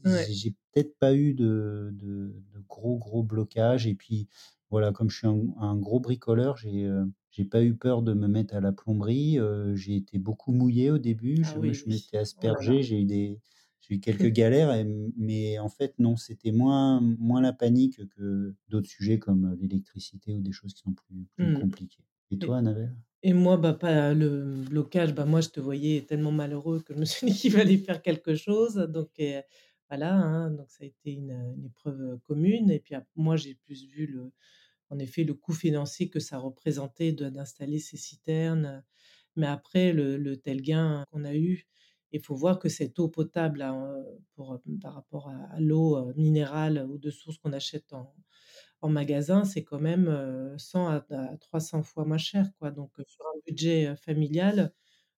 j'ai 0.05 0.55
peut-être 0.73 0.97
pas 0.99 1.15
eu 1.15 1.35
de, 1.35 1.91
de, 1.93 2.33
gros, 2.69 2.99
gros 2.99 3.23
blocages. 3.23 3.87
Et 3.87 3.95
puis, 3.95 4.29
voilà, 4.71 4.93
comme 4.93 5.11
je 5.11 5.19
suis 5.19 5.27
un, 5.27 5.77
gros 5.77 6.01
bricoleur, 6.01 6.57
j'ai 6.57 6.91
j'ai 7.31 7.45
pas 7.45 7.65
eu 7.65 7.75
peur 7.75 8.03
de 8.03 8.13
me 8.13 8.29
mettre 8.29 8.55
à 8.55 8.61
la 8.61 8.73
plomberie. 8.73 9.39
j'ai 9.75 9.97
été 9.97 10.19
beaucoup 10.19 10.53
mouillé 10.53 10.91
au 10.91 10.99
début. 10.99 11.43
Ah 11.45 11.55
je, 11.63 11.73
je 11.73 11.89
m'étais 11.89 12.19
oh 12.19 12.21
aspergé. 12.21 12.83
J'ai 12.83 13.01
eu 13.01 13.05
des 13.05 13.41
j'ai 13.89 13.97
eu 13.97 14.01
quelques 14.01 14.33
galères, 14.33 14.85
mais 15.17 15.59
en 15.59 15.69
fait, 15.69 15.95
non, 15.99 16.17
c'était 16.17 16.53
moins, 16.53 17.01
moins 17.01 17.41
la 17.41 17.53
panique 17.53 18.01
que 18.17 18.55
d'autres 18.69 18.89
sujets 18.89 19.19
comme 19.19 19.57
l'électricité 19.61 20.33
ou 20.33 20.41
des 20.41 20.53
choses 20.53 20.75
qui 20.75 20.83
sont 20.83 20.95
plus, 20.95 21.27
plus 21.37 21.53
mmh. 21.53 21.61
compliquées. 21.61 22.05
Et 22.31 22.39
toi, 22.39 22.59
Annabelle? 22.59 22.95
Et 23.23 23.33
moi, 23.33 23.57
bah, 23.57 23.73
pas 23.73 24.13
le 24.13 24.55
blocage. 24.71 25.15
Bah, 25.15 25.25
moi, 25.25 25.41
je 25.41 25.49
te 25.49 25.61
voyais 25.61 26.03
tellement 26.03 26.33
malheureux 26.33 26.81
que 26.81 26.95
je 26.95 26.99
me 26.99 27.05
suis 27.05 27.27
dit 27.27 27.35
qu'il 27.35 27.53
fallait 27.53 27.79
faire 27.79 28.03
quelque 28.03 28.35
chose. 28.35 28.75
Donc, 28.75 29.11
hein, 30.03 30.51
donc 30.51 30.71
ça 30.71 30.85
a 30.85 30.87
été 30.87 31.13
une, 31.13 31.65
épreuve 31.65 32.19
commune. 32.27 32.71
Et 32.71 32.81
puis 32.81 32.95
moi, 33.17 33.37
j'ai 33.37 33.55
plus 33.55 33.87
vu 33.87 34.19
en 34.91 34.99
effet 34.99 35.25
le 35.25 35.35
coût 35.35 35.53
financier 35.53 36.09
que 36.09 36.21
ça 36.21 36.39
représentait 36.39 37.13
d'installer 37.13 37.79
ces 37.79 37.97
citernes. 37.97 38.85
Mais 39.37 39.47
après, 39.47 39.93
le, 39.93 40.37
tel 40.37 40.63
gain 40.63 41.05
qu'on 41.11 41.25
a 41.25 41.35
eu, 41.35 41.67
il 42.13 42.21
faut 42.21 42.37
voir 42.37 42.59
que 42.59 42.69
cette 42.69 42.99
eau 42.99 43.09
potable 43.09 43.65
pour, 44.35 44.61
par 44.81 44.95
rapport 44.95 45.29
à, 45.29 45.59
l'eau 45.61 46.13
minérale 46.15 46.87
ou 46.89 46.99
de 46.99 47.11
source 47.11 47.39
qu'on 47.39 47.53
achète 47.53 47.93
en, 47.93 48.15
magasin, 48.89 49.45
c'est 49.45 49.65
quand 49.65 49.81
même 49.81 50.55
100 50.59 50.89
à, 50.89 51.37
300 51.41 51.83
fois 51.83 52.05
moins 52.05 52.19
cher. 52.19 52.51
Donc, 52.77 52.93
sur 53.07 53.25
un 53.25 53.41
budget 53.47 53.97
familial, 53.97 54.73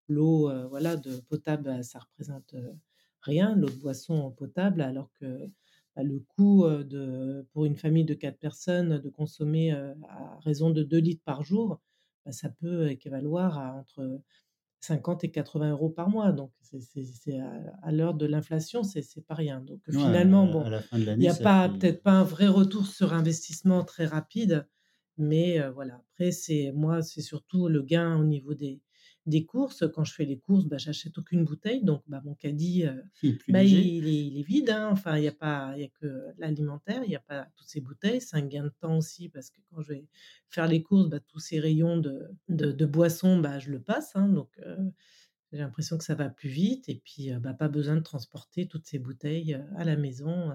l'eau 0.07 0.51
voilà, 0.69 0.95
de 0.95 1.17
potable, 1.21 1.63
bah, 1.63 1.83
ça 1.83 1.99
représente 1.99 2.55
rien, 3.25 3.55
l'eau 3.55 3.69
de 3.69 3.75
boisson 3.75 4.31
potable, 4.31 4.81
alors 4.81 5.11
que 5.19 5.49
bah, 5.95 6.03
le 6.03 6.19
coût 6.19 6.67
de, 6.67 7.45
pour 7.51 7.65
une 7.65 7.75
famille 7.75 8.05
de 8.05 8.13
quatre 8.13 8.39
personnes 8.39 8.99
de 8.99 9.09
consommer 9.09 9.71
à 9.71 10.39
raison 10.43 10.69
de 10.69 10.83
2 10.83 10.97
litres 10.97 11.23
par 11.25 11.43
jour, 11.43 11.79
bah, 12.25 12.31
ça 12.31 12.49
peut 12.49 12.89
équivaloir 12.89 13.57
à 13.57 13.73
entre 13.73 14.21
50 14.81 15.23
et 15.23 15.31
80 15.31 15.71
euros 15.71 15.89
par 15.89 16.09
mois. 16.09 16.31
Donc, 16.31 16.51
c'est 16.61 17.39
à, 17.81 17.91
l'heure 17.91 18.13
de 18.13 18.25
l'inflation, 18.25 18.83
c'est 18.83 19.25
pas 19.25 19.35
rien. 19.35 19.61
Donc, 19.61 19.81
finalement, 19.89 20.45
bon, 20.45 20.63
il 20.93 21.17
n'y 21.17 21.27
a 21.27 21.35
pas 21.35 21.69
peut-être 21.69 22.03
pas 22.03 22.11
un 22.11 22.23
vrai 22.23 22.47
retour 22.47 22.85
sur 22.85 23.13
investissement 23.13 23.83
très 23.83 24.05
rapide, 24.05 24.67
mais 25.17 25.59
voilà. 25.69 26.01
Après, 26.13 26.31
c'est 26.31 26.71
moi, 26.75 27.01
c'est 27.01 27.21
surtout 27.21 27.67
le 27.67 27.81
gain 27.81 28.17
au 28.17 28.23
niveau 28.23 28.53
des, 28.53 28.81
des 29.25 29.45
courses. 29.45 29.83
Quand 29.93 30.03
je 30.03 30.13
fais 30.13 30.25
les 30.25 30.37
courses, 30.37 30.65
bah, 30.65 30.77
j'achète 30.77 31.17
aucune 31.17 31.43
bouteille. 31.43 31.83
Donc, 31.83 32.03
bah, 32.07 32.21
mon 32.23 32.35
caddie, 32.35 32.85
euh, 32.85 33.01
il, 33.23 33.37
bah, 33.49 33.63
il, 33.63 34.37
est, 34.37 34.43
vide. 34.43 34.69
Hein. 34.69 34.89
Enfin, 34.91 35.17
il 35.17 35.21
n'y 35.21 35.27
a, 35.27 35.33
pas, 35.33 35.69
a 35.69 35.87
que 35.99 36.33
l'alimentaire, 36.37 37.03
il 37.03 37.09
n'y 37.09 37.15
a 37.15 37.21
pas 37.21 37.47
toutes 37.55 37.67
ces 37.67 37.81
bouteilles. 37.81 38.21
C'est 38.21 38.37
un 38.37 38.45
gain 38.45 38.63
de 38.63 38.73
temps 38.79 38.97
aussi 38.97 39.29
parce 39.29 39.49
que 39.49 39.59
quand 39.69 39.81
je 39.81 39.93
vais 39.93 40.07
faire 40.49 40.67
les 40.67 40.83
courses, 40.83 41.09
bah, 41.09 41.19
tous 41.19 41.39
ces 41.39 41.59
rayons 41.59 41.97
de, 41.97 42.29
de, 42.49 42.85
boissons, 42.85 43.39
bah, 43.39 43.59
je 43.59 43.71
le 43.71 43.81
passe. 43.81 44.15
Hein. 44.15 44.29
donc, 44.29 44.49
euh, 44.59 44.77
j'ai 45.51 45.59
l'impression 45.59 45.97
que 45.97 46.03
ça 46.03 46.15
va 46.15 46.29
plus 46.29 46.49
vite. 46.49 46.89
Et 46.89 47.01
puis, 47.03 47.33
euh, 47.33 47.39
bah, 47.39 47.53
pas 47.53 47.69
besoin 47.69 47.95
de 47.95 48.01
transporter 48.01 48.67
toutes 48.67 48.85
ces 48.85 48.99
bouteilles 48.99 49.59
à 49.75 49.83
la 49.83 49.95
maison 49.95 50.53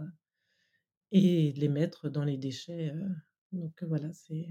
et 1.12 1.52
de 1.52 1.60
les 1.60 1.68
mettre 1.68 2.08
dans 2.08 2.24
les 2.24 2.36
déchets. 2.36 2.94
donc, 3.52 3.82
voilà, 3.82 4.12
c'est 4.12 4.48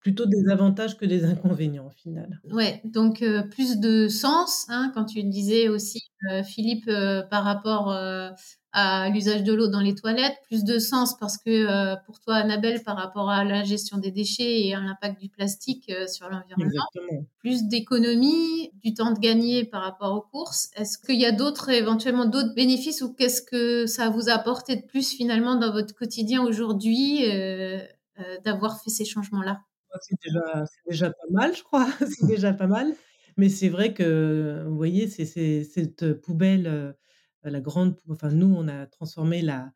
plutôt 0.00 0.26
des 0.26 0.48
avantages 0.48 0.96
que 0.96 1.04
des 1.04 1.24
inconvénients 1.24 1.86
au 1.86 1.90
final. 1.90 2.40
Ouais, 2.52 2.80
donc 2.84 3.22
euh, 3.22 3.42
plus 3.42 3.78
de 3.78 4.08
sens, 4.08 4.66
hein, 4.68 4.92
quand 4.94 5.04
tu 5.04 5.22
disais 5.24 5.68
aussi, 5.68 6.02
euh, 6.30 6.42
Philippe, 6.42 6.88
euh, 6.88 7.22
par 7.22 7.44
rapport 7.44 7.92
à 8.72 9.08
l'usage 9.08 9.42
de 9.42 9.52
l'eau 9.52 9.66
dans 9.66 9.80
les 9.80 9.94
toilettes, 9.94 10.36
plus 10.46 10.62
de 10.62 10.78
sens 10.78 11.16
parce 11.18 11.36
que 11.36 11.96
pour 12.04 12.20
toi, 12.20 12.36
Annabelle, 12.36 12.82
par 12.84 12.96
rapport 12.96 13.28
à 13.28 13.42
la 13.42 13.64
gestion 13.64 13.98
des 13.98 14.12
déchets 14.12 14.66
et 14.66 14.74
à 14.74 14.80
l'impact 14.80 15.20
du 15.20 15.30
plastique 15.30 15.90
sur 16.06 16.28
l'environnement, 16.28 16.84
plus 17.38 17.64
d'économie, 17.64 18.70
du 18.74 18.94
temps 18.94 19.12
de 19.12 19.18
gagner 19.18 19.64
par 19.64 19.82
rapport 19.82 20.14
aux 20.14 20.20
courses. 20.20 20.68
Est-ce 20.76 20.98
qu'il 20.98 21.18
y 21.18 21.24
a 21.24 21.32
d'autres, 21.32 21.70
éventuellement 21.70 22.26
d'autres 22.26 22.54
bénéfices 22.54 23.02
ou 23.02 23.12
qu'est-ce 23.14 23.42
que 23.42 23.86
ça 23.86 24.10
vous 24.10 24.28
a 24.28 24.34
apporté 24.34 24.76
de 24.76 24.82
plus 24.82 25.10
finalement 25.10 25.56
dans 25.56 25.72
votre 25.72 25.94
quotidien 25.94 26.42
aujourd'hui 26.42 27.24
d'avoir 28.44 28.80
fait 28.80 28.90
ces 28.90 29.06
changements-là? 29.06 29.60
C'est 30.00 30.16
déjà, 30.86 31.10
pas 31.10 31.26
mal, 31.30 31.56
je 31.56 31.62
crois. 31.62 31.88
c'est 32.00 32.26
déjà 32.26 32.52
pas 32.52 32.66
mal. 32.66 32.94
Mais 33.36 33.48
c'est 33.48 33.68
vrai 33.68 33.94
que, 33.94 34.64
vous 34.66 34.76
voyez, 34.76 35.08
c'est 35.08 35.64
cette 35.64 36.12
poubelle, 36.14 36.96
la 37.44 37.60
grande, 37.60 37.96
enfin, 38.08 38.30
nous, 38.30 38.52
on 38.54 38.68
a 38.68 38.86
transformé 38.86 39.42
la, 39.42 39.72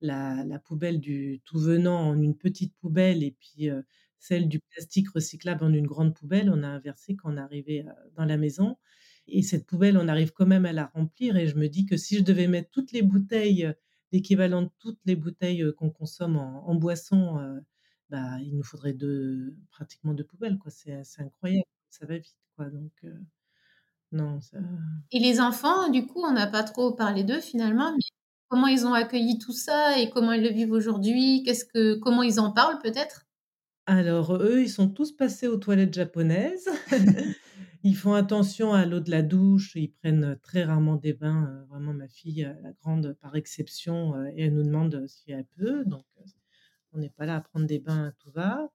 la, 0.00 0.58
poubelle 0.64 1.00
du 1.00 1.40
tout 1.44 1.58
venant 1.58 2.10
en 2.10 2.20
une 2.20 2.36
petite 2.36 2.74
poubelle 2.76 3.22
et 3.22 3.32
puis 3.32 3.70
celle 4.18 4.48
du 4.48 4.60
plastique 4.60 5.08
recyclable 5.10 5.64
en 5.64 5.72
une 5.72 5.86
grande 5.86 6.14
poubelle. 6.14 6.50
On 6.50 6.62
a 6.62 6.68
inversé 6.68 7.16
quand 7.16 7.32
on 7.32 7.36
arrivait 7.36 7.84
dans 8.16 8.24
la 8.24 8.36
maison. 8.36 8.76
Et 9.28 9.42
cette 9.42 9.66
poubelle, 9.66 9.98
on 9.98 10.08
arrive 10.08 10.32
quand 10.32 10.46
même 10.46 10.66
à 10.66 10.72
la 10.72 10.86
remplir. 10.86 11.36
Et 11.36 11.48
je 11.48 11.56
me 11.56 11.68
dis 11.68 11.86
que 11.86 11.96
si 11.96 12.18
je 12.18 12.22
devais 12.22 12.46
mettre 12.48 12.70
toutes 12.70 12.92
les 12.92 13.02
bouteilles, 13.02 13.72
l'équivalent 14.12 14.62
de 14.62 14.70
toutes 14.78 15.00
les 15.04 15.16
bouteilles 15.16 15.64
qu'on 15.76 15.90
consomme 15.90 16.36
en, 16.36 16.68
en 16.68 16.74
boisson 16.74 17.38
bah, 18.10 18.38
il 18.40 18.56
nous 18.56 18.62
faudrait 18.62 18.92
deux, 18.92 19.56
pratiquement 19.70 20.14
deux 20.14 20.24
poubelles, 20.24 20.58
quoi. 20.58 20.70
C'est, 20.70 21.02
incroyable, 21.18 21.64
ça 21.90 22.06
va 22.06 22.18
vite, 22.18 22.36
quoi. 22.56 22.66
Donc, 22.70 22.92
non, 24.12 24.40
ça... 24.40 24.58
Et 25.12 25.18
les 25.18 25.40
enfants, 25.40 25.90
du 25.90 26.06
coup, 26.06 26.22
on 26.22 26.32
n'a 26.32 26.46
pas 26.46 26.62
trop 26.62 26.92
parlé 26.92 27.24
d'eux 27.24 27.40
finalement, 27.40 27.92
mais 27.92 28.04
comment 28.48 28.68
ils 28.68 28.86
ont 28.86 28.94
accueilli 28.94 29.38
tout 29.38 29.52
ça 29.52 29.98
et 29.98 30.10
comment 30.10 30.32
ils 30.32 30.42
le 30.42 30.50
vivent 30.50 30.72
aujourd'hui? 30.72 31.42
Qu'est-ce 31.44 31.64
que, 31.64 31.94
comment 31.96 32.22
ils 32.22 32.40
en 32.40 32.52
parlent 32.52 32.78
peut-être? 32.82 33.26
Alors, 33.86 34.36
eux, 34.36 34.62
ils 34.62 34.70
sont 34.70 34.88
tous 34.88 35.12
passés 35.12 35.46
aux 35.46 35.58
toilettes 35.58 35.94
japonaises. 35.94 36.68
Ils 37.82 37.94
font 37.94 38.14
attention 38.14 38.72
à 38.72 38.84
l'eau 38.84 38.98
de 38.98 39.12
la 39.12 39.22
douche, 39.22 39.76
ils 39.76 39.92
prennent 39.92 40.36
très 40.42 40.64
rarement 40.64 40.96
des 40.96 41.12
bains. 41.12 41.64
vraiment, 41.68 41.92
ma 41.92 42.08
fille, 42.08 42.52
la 42.64 42.72
grande, 42.72 43.16
par 43.20 43.36
exception, 43.36 44.12
et 44.34 44.46
elle 44.46 44.54
nous 44.54 44.64
demande 44.64 45.06
si 45.06 45.30
elle 45.30 45.46
peut. 45.56 45.84
Donc, 45.84 46.04
on 46.96 47.00
n'est 47.00 47.10
pas 47.10 47.26
là 47.26 47.36
à 47.36 47.40
prendre 47.40 47.66
des 47.66 47.78
bains 47.78 48.06
à 48.06 48.12
tout 48.12 48.30
va. 48.30 48.70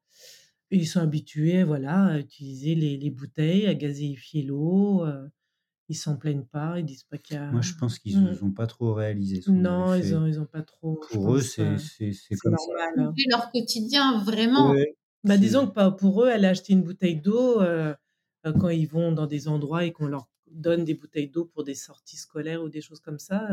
Ils 0.72 0.88
sont 0.88 1.02
habitués, 1.02 1.64
voilà, 1.64 2.06
à 2.06 2.20
utiliser 2.20 2.76
les, 2.76 3.10
bouteilles, 3.10 3.68
à 3.68 3.76
gazéifier 3.76 4.44
l'eau. 4.44 5.06
ils 5.90 5.96
s'en 5.96 6.16
plaignent 6.16 6.46
pas, 6.46 6.80
ils 6.80 6.86
disent 6.86 7.04
pas 7.04 7.18
qu'il 7.18 7.36
y 7.36 7.40
a. 7.40 7.52
Moi, 7.52 7.62
je 7.62 7.74
pense 7.74 8.00
qu'ils 8.00 8.22
n'ont 8.22 8.48
mmh. 8.48 8.54
pas 8.54 8.68
trop 8.68 8.94
réalisé. 8.94 9.42
non, 9.52 9.94
ils 9.96 10.14
n'ont 10.14 10.26
ils 10.26 10.40
ont 10.40 10.46
pas 10.46 10.62
trop. 10.62 11.02
Pour 11.12 11.36
eux, 11.36 11.42
c'est 11.42 11.76
comme 12.42 12.54
normal. 12.54 12.94
Hein. 12.98 13.14
Leur 13.30 13.52
quotidien, 13.52 14.24
vraiment. 14.24 14.74
Bah, 15.24 15.38
disons 15.38 15.68
que 15.68 15.90
pour 15.90 16.24
eux, 16.24 16.30
elle 16.30 16.46
a 16.46 16.50
acheté 16.50 16.72
une 16.74 16.84
bouteille 16.84 17.20
d'eau 17.20 17.62
quand 18.44 18.70
ils 18.70 18.88
vont 18.88 19.12
dans 19.12 19.28
des 19.28 19.50
endroits 19.50 19.84
et 19.84 19.92
qu'on 19.92 20.08
leur 20.08 20.30
donne 20.48 20.84
des 20.84 20.94
bouteilles 20.94 21.30
d'eau 21.30 21.46
pour 21.46 21.64
des 21.64 21.76
sorties 21.76 22.18
scolaires 22.18 22.64
ou 22.64 22.70
des 22.70 22.82
choses 22.82 23.02
comme 23.02 23.20
ça. 23.20 23.48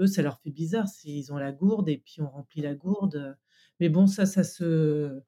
eux, 0.00 0.06
ça 0.06 0.22
leur 0.22 0.40
fait 0.40 0.50
bizarre. 0.50 0.86
Ils 1.04 1.32
ont 1.32 1.38
la 1.38 1.52
gourde 1.52 1.88
et 1.88 1.98
puis 1.98 2.20
on 2.20 2.28
remplit 2.28 2.62
la 2.62 2.74
gourde. 2.74 3.36
Mais 3.80 3.88
bon, 3.88 4.06
ça, 4.06 4.26
ça 4.26 4.44
se 4.44 5.20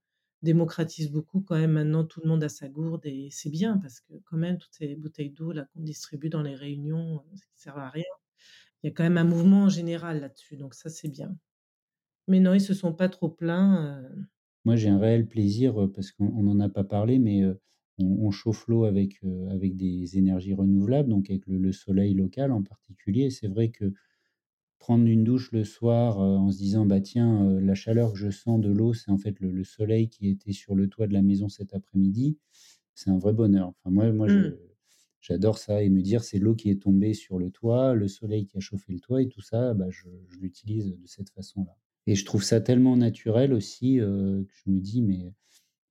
démocratise 0.43 1.11
beaucoup 1.11 1.41
quand 1.41 1.57
même. 1.57 1.73
Maintenant, 1.73 2.05
tout 2.05 2.21
le 2.23 2.29
monde 2.29 2.43
a 2.43 2.49
sa 2.49 2.69
gourde 2.69 3.05
et 3.05 3.29
c'est 3.31 3.51
bien 3.51 3.79
parce 3.79 4.01
que 4.01 4.15
quand 4.25 4.37
même, 4.37 4.59
toutes 4.59 4.75
ces 4.75 4.95
bouteilles 4.97 5.31
d'eau 5.31 5.53
là 5.53 5.67
qu'on 5.73 5.83
distribue 5.83 6.31
dans 6.31 6.43
les 6.43 6.55
réunions, 6.55 7.17
euh, 7.17 7.37
ça 7.37 7.47
ne 7.47 7.59
sert 7.59 7.79
à 7.79 7.91
rien. 7.91 8.05
Il 8.83 8.89
y 8.89 8.91
a 8.91 8.93
quand 8.93 9.03
même 9.03 9.19
un 9.19 9.25
mouvement 9.25 9.69
général 9.69 10.21
là-dessus, 10.21 10.57
donc 10.57 10.75
ça, 10.75 10.89
c'est 10.89 11.09
bien. 11.09 11.37
Mais 12.29 12.41
non, 12.41 12.55
ils 12.55 12.61
se 12.61 12.75
sont 12.75 12.95
pas 12.95 13.09
trop 13.09 13.29
plaints. 13.29 13.85
Euh. 13.85 14.23
Moi, 14.65 14.77
j'ai 14.77 14.89
un 14.89 14.99
réel 14.99 15.27
plaisir 15.27 15.83
euh, 15.83 15.93
parce 15.93 16.13
qu'on 16.13 16.43
n'en 16.43 16.61
a 16.61 16.69
pas 16.69 16.85
parlé, 16.85 17.19
mais 17.19 17.45
on, 17.99 18.31
chauffe 18.31 18.67
l'eau 18.69 18.85
avec, 18.85 19.21
avec 19.51 19.77
des 19.77 20.17
énergies 20.17 20.55
renouvelables, 20.55 21.11
donc 21.11 21.29
avec 21.29 21.47
le 21.47 21.71
soleil 21.73 22.15
local 22.15 22.51
en 22.51 22.63
particulier. 22.63 23.29
C'est 23.29 23.49
vrai 23.49 23.69
que 23.69 23.93
prendre 24.81 25.07
une 25.07 25.23
douche 25.23 25.53
le 25.53 25.63
soir 25.63 26.19
en 26.19 26.51
se 26.51 26.57
disant 26.57 26.87
bah 26.87 27.01
tiens 27.01 27.61
la 27.61 27.75
chaleur 27.75 28.13
que 28.13 28.19
je 28.19 28.31
sens 28.31 28.61
de 28.61 28.71
l'eau 28.71 28.95
c'est 28.95 29.11
en 29.11 29.19
fait 29.19 29.39
le, 29.39 29.63
soleil 29.63 30.09
qui 30.09 30.29
était 30.29 30.53
sur 30.53 30.75
le 30.75 30.89
toit 30.89 31.07
de 31.07 31.13
la 31.13 31.23
maison 31.23 31.49
cet 31.49 31.75
après-midi 31.75 32.39
c'est 32.95 33.11
un 33.11 33.19
vrai 33.19 33.33
bonheur. 33.33 33.69
Enfin 33.69 33.91
moi 33.91 34.11
moi 34.11 34.27
mmh. 34.27 34.57
j'adore 35.21 35.59
ça 35.59 35.83
et 35.83 35.91
me 35.91 36.01
dire 36.03 36.25
c'est 36.25 36.39
l'eau 36.39 36.55
qui 36.55 36.71
est 36.71 36.83
tombée 36.83 37.15
sur 37.15 37.39
le 37.39 37.51
toit 37.51 37.95
le 37.95 38.09
soleil 38.09 38.47
qui 38.47 38.57
a 38.57 38.61
chauffé 38.61 38.93
le 38.93 39.01
toit 39.01 39.23
et 39.23 39.29
tout 39.29 39.43
ça 39.43 39.75
bah, 39.75 39.87
je, 39.91 40.09
l'utilise 40.41 40.97
de 40.97 41.07
cette 41.07 41.31
façon 41.31 41.63
là 41.65 41.77
et 42.07 42.15
je 42.15 42.25
trouve 42.25 42.43
ça 42.43 42.61
tellement 42.61 42.97
naturel 42.97 43.53
aussi 43.53 43.99
que 43.99 44.47
je 44.65 44.71
me 44.71 44.81
dis 44.81 45.03
mais 45.03 45.35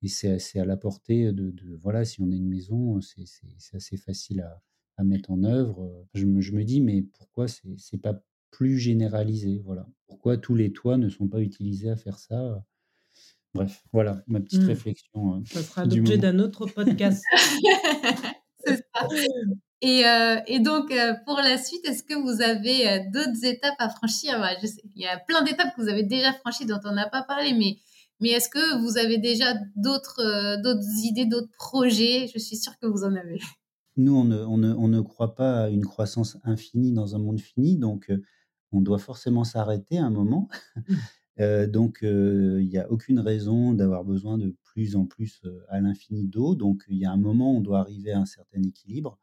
et 0.02 0.08
c'est 0.08 0.60
à 0.60 0.66
la 0.66 0.78
portée 0.78 1.32
de, 1.32 1.54
voilà 1.82 2.06
si 2.06 2.22
on 2.22 2.32
a 2.32 2.36
une 2.36 2.50
maison 2.50 3.00
c'est 3.02 3.26
assez 3.74 3.98
facile 3.98 4.42
à, 4.42 4.62
à 5.00 5.04
mettre 5.04 5.32
en 5.32 5.44
œuvre. 5.44 6.06
Je 6.14 6.26
me, 6.26 6.42
je 6.42 6.52
me 6.52 6.64
dis 6.64 6.82
mais 6.82 7.02
pourquoi 7.02 7.48
c'est 7.48 7.98
pas 7.98 8.22
plus 8.52 8.78
généralisé. 8.78 9.62
Voilà. 9.66 9.88
Pourquoi 10.08 10.38
tous 10.38 10.56
les 10.56 10.72
toits 10.72 10.98
ne 10.98 11.10
sont 11.10 11.28
pas 11.28 11.40
utilisés 11.40 11.90
à 11.90 11.96
faire 11.96 12.20
ça 12.20 12.64
Bref, 13.54 13.84
voilà 13.92 14.22
ma 14.28 14.40
petite 14.40 14.62
mmh. 14.62 14.68
réflexion. 14.68 15.36
Euh, 15.36 15.40
ça 15.46 15.64
sera 15.64 15.86
l'objet 15.86 16.18
d'un 16.18 16.40
autre 16.40 16.68
podcast. 16.68 17.24
C'est 18.66 18.78
ça. 18.78 19.08
Et, 19.82 20.06
euh, 20.06 20.36
et, 20.46 20.60
donc, 20.60 20.92
euh, 20.92 21.14
pour 21.26 21.38
la 21.38 21.58
suite, 21.58 21.88
est-ce 21.88 22.04
que 22.04 22.14
vous 22.14 22.42
avez 22.42 23.00
d'autres 23.14 23.46
étapes 23.46 23.78
à 23.80 23.88
franchir? 23.88 24.38
Je 24.62 24.68
sais, 24.68 24.82
Il 24.94 25.02
y 25.02 25.08
a 25.08 25.18
plein 25.18 25.42
d'étapes 25.42 25.74
que 25.74 25.82
vous 25.82 25.88
avez 25.88 26.04
déjà 26.04 26.34
franchies 26.34 26.66
dont 26.66 26.82
on 26.84 26.92
n'a 26.92 27.08
pas 27.08 27.24
parlé, 27.24 27.54
mais, 27.54 27.78
mais 28.20 28.32
est-ce 28.32 28.50
que 28.50 28.82
vous 28.82 28.98
avez 28.98 29.20
déjà 29.20 29.54
d'autres 29.78 30.62
d'autres 30.62 31.06
idées, 31.06 31.24
d'autres 31.24 31.54
projets? 31.58 32.28
Je 32.28 32.40
suis 32.40 32.58
sûre 32.58 32.78
que 32.78 32.88
vous 32.88 33.06
en 33.06 33.16
avez. 33.16 33.40
Nous, 33.96 34.14
on 34.14 34.26
ne, 34.26 34.44
on, 34.44 34.58
ne, 34.58 34.74
on 34.74 34.90
ne, 34.90 35.00
croit 35.00 35.34
pas 35.34 35.62
à 35.64 35.70
une 35.70 35.86
croissance 35.86 36.36
infinie 36.44 36.92
dans 36.92 37.16
un 37.16 37.20
monde 37.20 37.40
fini, 37.40 37.78
donc 37.78 38.12
on 38.72 38.82
doit 38.82 39.00
forcément 39.00 39.44
s'arrêter 39.44 39.98
à 39.98 40.06
un 40.06 40.12
moment. 40.12 40.48
Mmh. 40.76 40.82
Euh, 41.42 41.68
donc, 41.68 42.00
il 42.02 42.68
n'y 42.68 42.78
a 42.78 42.92
aucune 42.92 43.22
raison 43.22 43.74
d'avoir 43.74 44.04
besoin 44.04 44.38
de 44.38 44.58
plus 44.62 44.98
en 44.98 45.06
plus 45.06 45.42
à 45.70 45.80
l'infini 45.80 46.28
d'eau. 46.28 46.54
Donc, 46.54 46.84
il 46.90 46.98
y 46.98 47.06
a 47.06 47.12
un 47.14 47.18
moment, 47.18 47.56
on 47.56 47.62
doit 47.62 47.80
arriver 47.80 48.12
à 48.12 48.20
un 48.20 48.26
certain 48.26 48.62
équilibre. 48.62 49.18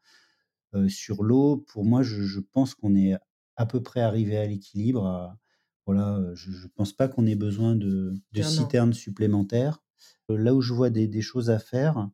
sur 0.87 1.23
l'eau, 1.23 1.57
pour 1.57 1.85
moi, 1.85 2.01
je, 2.01 2.39
pense 2.39 2.73
qu'on 2.73 2.95
est 2.95 3.13
à 3.55 3.67
peu 3.67 3.83
près 3.83 4.01
arrivé 4.01 4.35
à 4.35 4.47
l'équilibre. 4.47 5.37
Voilà, 5.85 6.19
je 6.33 6.49
ne 6.49 6.67
pense 6.75 6.91
pas 6.91 7.07
qu'on 7.07 7.27
ait 7.27 7.35
besoin 7.35 7.75
de, 7.75 8.15
citernes 8.41 8.93
supplémentaires. 8.93 9.83
là 10.27 10.55
où 10.55 10.61
je 10.61 10.73
vois 10.73 10.89
des, 10.89 11.21
choses 11.21 11.51
à 11.51 11.59
faire, 11.59 12.09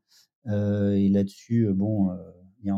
et 0.46 1.08
là-dessus, 1.08 1.72
bon, 1.74 2.14
il 2.60 2.68
y, 2.68 2.72
a, 2.72 2.76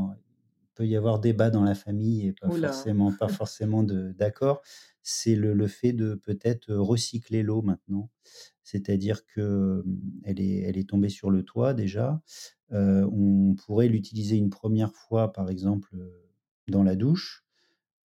peut 0.75 0.85
y 0.85 0.95
avoir 0.95 1.19
débat 1.19 1.49
dans 1.49 1.63
la 1.63 1.75
famille 1.75 2.27
et 2.27 2.33
pas 2.33 2.49
forcément, 2.49 3.11
pas 3.11 3.27
forcément 3.27 3.83
d'accord, 3.83 4.61
c'est 5.01 5.35
le, 5.35 5.67
fait 5.67 5.93
de 5.93 6.15
peut-être 6.15 6.73
recycler 6.73 7.43
l'eau 7.43 7.61
maintenant. 7.61 8.09
C'est-à-dire 8.63 9.25
que 9.25 9.83
elle 10.23 10.39
est, 10.39 10.59
elle 10.59 10.77
est 10.77 10.89
tombée 10.89 11.09
sur 11.09 11.31
le 11.31 11.43
toit 11.43 11.73
déjà. 11.73 12.21
on 12.71 13.55
pourrait 13.55 13.87
l'utiliser 13.87 14.35
une 14.35 14.49
première 14.49 14.93
fois, 14.93 15.31
par 15.31 15.49
exemple, 15.49 15.95
dans 16.67 16.83
la 16.83 16.95
douche, 16.95 17.45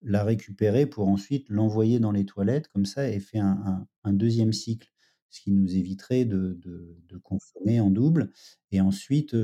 la 0.02 0.24
récupérer 0.24 0.86
pour 0.86 1.08
ensuite 1.08 1.48
l'envoyer 1.48 2.00
dans 2.00 2.12
les 2.12 2.24
toilettes, 2.24 2.68
comme 2.68 2.86
ça, 2.86 3.08
et 3.08 3.20
fait 3.20 3.38
un, 3.38 3.86
deuxième 4.06 4.52
cycle, 4.52 4.92
ce 5.28 5.40
qui 5.40 5.52
nous 5.52 5.76
éviterait 5.76 6.24
de, 6.24 6.58
de, 6.62 7.18
consommer 7.18 7.80
en 7.80 7.90
double. 7.90 8.32
Et 8.72 8.80
ensuite, 8.80 9.34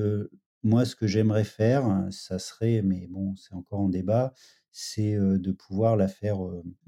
moi, 0.66 0.84
ce 0.84 0.96
que 0.96 1.06
j'aimerais 1.06 1.44
faire, 1.44 2.08
ça 2.10 2.40
serait, 2.40 2.82
mais 2.82 3.06
bon, 3.06 3.36
c'est 3.36 3.54
encore 3.54 3.78
en 3.78 3.88
débat, 3.88 4.34
c'est 4.72 5.14
de 5.16 5.52
pouvoir 5.52 5.96
la 5.96 6.08
faire, 6.08 6.38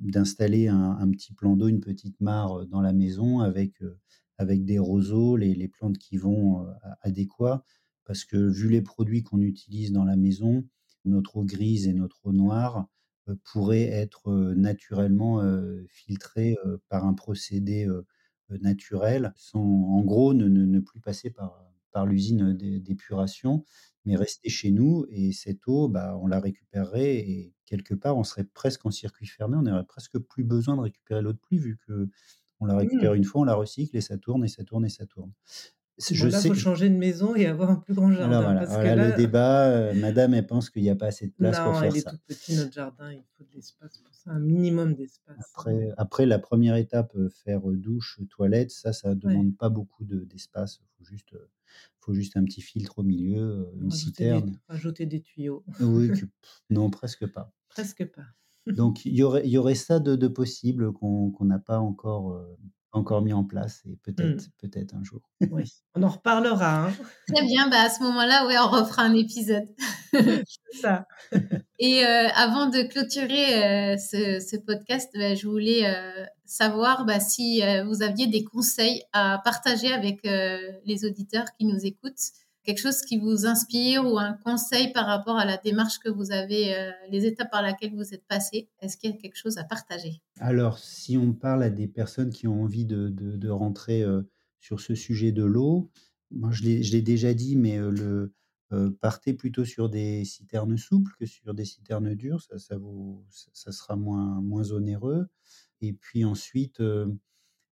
d'installer 0.00 0.66
un, 0.66 1.08
petit 1.12 1.32
plan 1.32 1.56
d'eau, 1.56 1.68
une 1.68 1.80
petite 1.80 2.20
mare 2.20 2.66
dans 2.66 2.80
la 2.80 2.92
maison 2.92 3.38
avec, 3.38 3.74
avec 4.36 4.64
des 4.64 4.80
roseaux, 4.80 5.36
les, 5.36 5.68
plantes 5.68 5.96
qui 5.96 6.16
vont 6.16 6.66
adéquats. 7.02 7.64
Parce 8.04 8.24
que 8.24 8.36
vu 8.36 8.68
les 8.68 8.82
produits 8.82 9.22
qu'on 9.22 9.40
utilise 9.40 9.92
dans 9.92 10.04
la 10.04 10.16
maison, 10.16 10.66
notre 11.04 11.36
eau 11.36 11.44
grise 11.44 11.86
et 11.86 11.92
notre 11.92 12.26
eau 12.26 12.32
noire 12.32 12.88
pourraient 13.44 13.88
être 13.88 14.32
naturellement 14.56 15.40
filtrées 15.88 16.56
par 16.88 17.06
un 17.06 17.14
procédé 17.14 17.88
naturel, 18.50 19.32
sans 19.36 19.60
en 19.60 20.02
gros 20.02 20.34
ne 20.34 20.80
plus 20.80 21.00
passer 21.00 21.30
par 21.30 21.68
par 21.98 22.06
l'usine 22.06 22.52
d'épuration, 22.54 23.64
mais 24.04 24.14
rester 24.14 24.48
chez 24.48 24.70
nous 24.70 25.04
et 25.10 25.32
cette 25.32 25.66
eau, 25.66 25.88
bah, 25.88 26.16
on 26.22 26.28
la 26.28 26.38
récupérerait 26.38 27.16
et 27.16 27.56
quelque 27.66 27.92
part, 27.92 28.16
on 28.16 28.22
serait 28.22 28.44
presque 28.44 28.86
en 28.86 28.92
circuit 28.92 29.26
fermé, 29.26 29.56
on 29.56 29.62
n'aurait 29.62 29.82
presque 29.82 30.16
plus 30.16 30.44
besoin 30.44 30.76
de 30.76 30.82
récupérer 30.82 31.22
l'eau 31.22 31.32
de 31.32 31.38
pluie 31.38 31.58
vu 31.58 31.76
que 31.88 32.08
on 32.60 32.66
la 32.66 32.76
récupère 32.76 33.14
mmh. 33.14 33.16
une 33.16 33.24
fois, 33.24 33.40
on 33.40 33.44
la 33.44 33.56
recycle 33.56 33.96
et 33.96 34.00
ça 34.00 34.16
tourne 34.16 34.44
et 34.44 34.48
ça 34.48 34.62
tourne 34.62 34.84
et 34.86 34.90
ça 34.90 35.06
tourne. 35.06 35.32
je 35.98 36.30
sais 36.30 36.48
faut 36.50 36.54
changer 36.54 36.88
de 36.88 36.94
maison 36.94 37.34
et 37.34 37.46
avoir 37.46 37.70
un 37.70 37.76
plus 37.76 37.94
grand 37.94 38.12
jardin. 38.12 38.42
voilà, 38.42 38.60
parce 38.60 38.76
que 38.76 38.82
là... 38.82 39.08
le 39.08 39.16
débat, 39.16 39.92
madame, 39.94 40.34
elle 40.34 40.46
pense 40.46 40.70
qu'il 40.70 40.84
n'y 40.84 40.90
a 40.90 40.96
pas 40.96 41.06
assez 41.06 41.26
de 41.26 41.32
place 41.32 41.58
pour 41.58 41.80
faire 41.80 41.80
ça. 41.80 41.88
Non, 41.88 41.94
il 41.94 41.98
est 41.98 42.10
tout 42.10 42.18
petit 42.28 42.56
notre 42.56 42.72
jardin, 42.72 43.12
il 43.12 43.24
faut 43.36 43.42
de 43.42 43.56
l'espace 43.56 43.98
pour 43.98 44.14
ça, 44.14 44.30
un 44.30 44.38
minimum 44.38 44.94
d'espace. 44.94 45.36
Après, 45.52 45.92
après, 45.96 46.26
la 46.26 46.38
première 46.38 46.76
étape, 46.76 47.16
faire 47.44 47.62
douche, 47.62 48.20
toilette, 48.30 48.70
ça, 48.70 48.92
ça 48.92 49.08
ne 49.08 49.14
demande 49.14 49.56
pas 49.56 49.68
beaucoup 49.68 50.04
d'espace. 50.04 50.78
Il 50.80 50.86
faut 50.96 51.04
juste 51.04 51.34
faut 52.08 52.14
juste 52.14 52.38
un 52.38 52.44
petit 52.44 52.62
filtre 52.62 53.00
au 53.00 53.02
milieu, 53.02 53.70
une 53.82 53.90
citerne. 53.90 54.58
rajouter 54.66 55.04
des 55.04 55.20
tuyaux. 55.20 55.62
Oui, 55.78 56.10
non, 56.70 56.88
presque 56.88 57.26
pas. 57.26 57.52
Presque 57.68 58.06
pas. 58.06 58.24
Donc 58.66 59.04
il 59.04 59.14
y 59.14 59.22
aurait, 59.22 59.46
y 59.46 59.58
aurait 59.58 59.74
ça 59.74 60.00
de, 60.00 60.16
de 60.16 60.28
possible 60.28 60.92
qu'on 60.94 61.44
n'a 61.44 61.58
pas 61.58 61.80
encore, 61.80 62.34
encore 62.92 63.22
mis 63.22 63.32
en 63.32 63.44
place 63.44 63.82
et 63.84 63.96
peut-être 64.02 64.46
mmh. 64.46 64.50
peut-être 64.58 64.94
un 64.94 65.04
jour. 65.04 65.20
Oui, 65.50 65.64
on 65.94 66.02
en 66.02 66.08
reparlera. 66.08 66.86
Hein. 66.86 66.92
Très 67.32 67.44
bien, 67.44 67.68
bah 67.68 67.82
à 67.82 67.90
ce 67.90 68.02
moment-là, 68.02 68.46
ouais, 68.46 68.58
on 68.58 68.68
refera 68.68 69.02
un 69.02 69.14
épisode. 69.14 69.68
ça. 70.80 71.06
Et 71.78 72.04
euh, 72.04 72.28
avant 72.34 72.66
de 72.66 72.82
clôturer 72.82 73.62
euh, 73.62 73.96
ce, 73.96 74.40
ce, 74.40 74.56
podcast, 74.56 75.10
bah, 75.14 75.34
je 75.34 75.46
voulais 75.46 75.86
euh, 75.86 76.24
savoir 76.44 77.04
bah, 77.04 77.20
si 77.20 77.62
vous 77.86 78.02
aviez 78.02 78.26
des 78.26 78.44
conseils 78.44 79.02
à 79.12 79.40
partager 79.44 79.92
avec 79.92 80.20
les 80.24 81.04
auditeurs 81.04 81.46
qui 81.58 81.66
nous 81.66 81.84
écoutent 81.84 82.32
quelque 82.68 82.82
chose 82.82 83.00
qui 83.00 83.16
vous 83.16 83.46
inspire 83.46 84.04
ou 84.04 84.18
un 84.18 84.34
conseil 84.34 84.92
par 84.92 85.06
rapport 85.06 85.38
à 85.38 85.46
la 85.46 85.56
démarche 85.56 85.98
que 86.00 86.10
vous 86.10 86.32
avez, 86.32 86.76
euh, 86.76 86.90
les 87.10 87.24
étapes 87.24 87.50
par 87.50 87.62
lesquelles 87.62 87.94
vous 87.94 88.12
êtes 88.12 88.26
passé 88.28 88.68
Est-ce 88.80 88.98
qu'il 88.98 89.10
y 89.10 89.14
a 89.14 89.16
quelque 89.16 89.38
chose 89.38 89.56
à 89.56 89.64
partager? 89.64 90.20
Alors, 90.38 90.78
si 90.78 91.16
on 91.16 91.32
parle 91.32 91.62
à 91.62 91.70
des 91.70 91.88
personnes 91.88 92.28
qui 92.28 92.46
ont 92.46 92.64
envie 92.64 92.84
de, 92.84 93.08
de, 93.08 93.48
rentrer 93.48 94.02
euh, 94.02 94.20
sur 94.60 94.80
ce 94.80 94.94
sujet 94.94 95.32
de 95.32 95.44
l'eau, 95.44 95.90
moi 96.30 96.50
je 96.52 96.62
l'ai 96.64 97.00
déjà 97.00 97.32
dit, 97.32 97.56
mais 97.56 97.78
le, 97.78 98.34
partez 99.00 99.32
plutôt 99.32 99.64
sur 99.64 99.88
des 99.88 100.26
citernes 100.26 100.76
souples 100.76 101.12
que 101.18 101.24
sur 101.24 101.54
des 101.54 101.64
citernes 101.64 102.14
dures, 102.14 102.42
ça, 102.42 102.58
ça, 102.58 102.76
vous, 102.76 103.24
sera 103.30 103.96
moins, 103.96 104.42
moins 104.42 104.72
onéreux. 104.72 105.26
Et 105.80 105.94
puis 105.94 106.26
ensuite, 106.26 106.82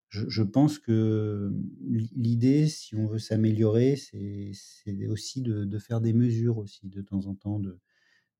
je, 0.08 0.42
pense 0.42 0.78
que 0.78 1.52
l'idée, 1.80 2.68
si 2.68 2.94
on 2.94 3.06
veut 3.06 3.18
s'améliorer, 3.18 3.96
c'est 3.96 5.06
aussi 5.08 5.42
de, 5.42 5.78
faire 5.78 6.00
des 6.00 6.12
mesures 6.12 6.58
aussi 6.58 6.88
de 6.88 7.02
temps 7.02 7.26
en 7.26 7.34
temps, 7.34 7.60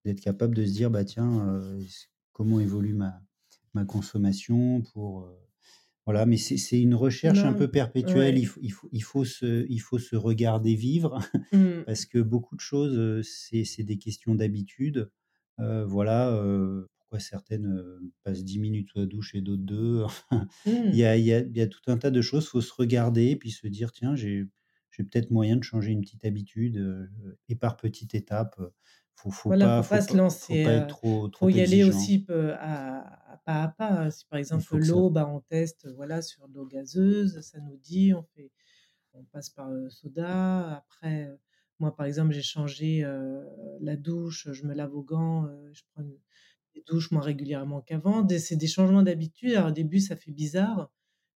d'être 0.05 0.21
capable 0.21 0.55
de 0.55 0.65
se 0.65 0.73
dire, 0.73 0.91
bah 0.91 1.05
tiens, 1.05 1.61
comment 2.33 2.61
évolue 2.61 2.95
ma, 2.95 3.21
ma 3.75 3.85
consommation 3.85 4.83
pour 4.93 5.29
voilà, 6.07 6.25
mais 6.25 6.37
c'est 6.37 6.81
une 6.81 6.95
recherche 6.95 7.41
un 7.41 7.53
peu 7.53 7.69
perpétuelle. 7.69 8.39
Il, 8.39 8.47
faut, 8.47 8.61
il, 8.63 8.71
faut, 8.71 8.89
il, 8.93 9.03
faut 9.03 9.25
se, 9.25 9.67
il 9.69 9.81
faut 9.81 9.99
se 9.99 10.15
regarder 10.15 10.77
vivre 10.77 11.19
mmh. 11.53 11.83
parce 11.85 12.07
que 12.07 12.21
beaucoup 12.21 12.55
de 12.55 12.61
choses, 12.61 13.27
c'est 13.27 13.83
des 13.83 13.99
questions 13.99 14.37
d'habitude. 14.37 15.11
voilà, 15.59 16.31
certaines 17.19 17.83
passent 18.23 18.45
10 18.45 18.59
minutes 18.59 18.91
sous 18.91 18.99
la 18.99 19.07
douche 19.07 19.35
et 19.35 19.41
d'autres 19.41 19.65
deux. 19.65 20.05
il, 20.67 20.97
y 20.97 21.05
a, 21.05 21.17
il, 21.17 21.25
y 21.25 21.33
a, 21.33 21.41
il 21.41 21.57
y 21.57 21.61
a 21.61 21.67
tout 21.67 21.81
un 21.89 21.99
tas 21.99 22.11
de 22.11 22.21
choses. 22.21 22.45
Il 22.45 22.49
faut 22.49 22.61
se 22.61 22.73
regarder 22.73 23.27
et 23.27 23.37
puis 23.37 23.51
se 23.51 23.67
dire 23.67 23.93
tiens, 23.93 24.15
j'ai 24.17 24.47
peut-être 24.99 25.31
moyen 25.31 25.57
de 25.57 25.63
changer 25.63 25.93
une 25.93 26.01
petite 26.01 26.25
habitude 26.25 27.09
et 27.49 27.57
par 27.57 27.77
petite 27.77 28.15
étape. 28.15 28.61
Faut, 29.15 29.31
faut 29.31 29.49
pas, 29.49 29.83
faut, 29.83 29.95
pas, 29.95 30.03
se 30.03 30.17
lancer. 30.17 30.63
Faut 30.63 30.69
pas 30.69 30.75
être 30.75 30.87
trop, 30.89 31.29
trop 31.29 31.49
y 31.49 31.61
aller 31.61 31.85
aussi 31.85 32.27
à, 32.29 33.41
pas 33.45 33.63
à 33.63 33.69
pas. 33.69 34.11
Si 34.11 34.27
par 34.27 34.39
exemple 34.39 34.77
l'eau, 34.77 35.11
bah, 35.11 35.27
on 35.27 35.41
teste 35.41 35.89
voilà, 35.95 36.21
sur 36.21 36.47
l'eau 36.49 36.67
gazeuse, 36.67 37.41
ça 37.41 37.59
nous 37.61 37.79
dit, 37.79 38.13
on, 38.13 38.23
fait, 38.35 38.53
on 39.15 39.25
passe 39.25 39.49
par 39.49 39.71
le 39.71 39.89
soda. 39.89 40.77
Après, 40.77 41.31
moi 41.79 41.97
par 41.97 42.05
exemple, 42.05 42.33
j'ai 42.33 42.43
changé 42.43 43.07
la 43.81 43.97
douche, 43.97 44.49
je 44.53 44.67
me 44.67 44.75
lave 44.75 44.95
aux 44.95 45.03
gants, 45.05 45.49
je 45.73 45.83
prends 45.93 46.03
une, 46.03 46.19
des 46.77 46.83
douches 46.87 47.11
moins 47.11 47.23
régulièrement 47.23 47.81
qu'avant. 47.81 48.27
C'est 48.29 48.57
des 48.57 48.67
changements 48.67 49.03
d'habitude. 49.03 49.55
Alors 49.55 49.69
au 49.69 49.73
début, 49.73 50.01
ça 50.01 50.15
fait 50.17 50.31
bizarre. 50.31 50.93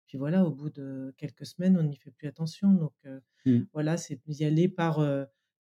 Puis 0.07 0.19
voilà, 0.19 0.45
au 0.45 0.51
bout 0.51 0.71
de 0.71 1.15
quelques 1.17 1.47
semaines, 1.47 1.77
on 1.79 1.83
n'y 1.83 1.97
fait 1.97 2.11
plus 2.11 2.29
attention. 2.29 2.73
Donc 2.73 2.93
mmh. 3.47 3.61
voilà, 3.73 3.97
c'est 3.97 4.21
d'y 4.27 4.45
aller 4.45 4.69
par 4.69 5.01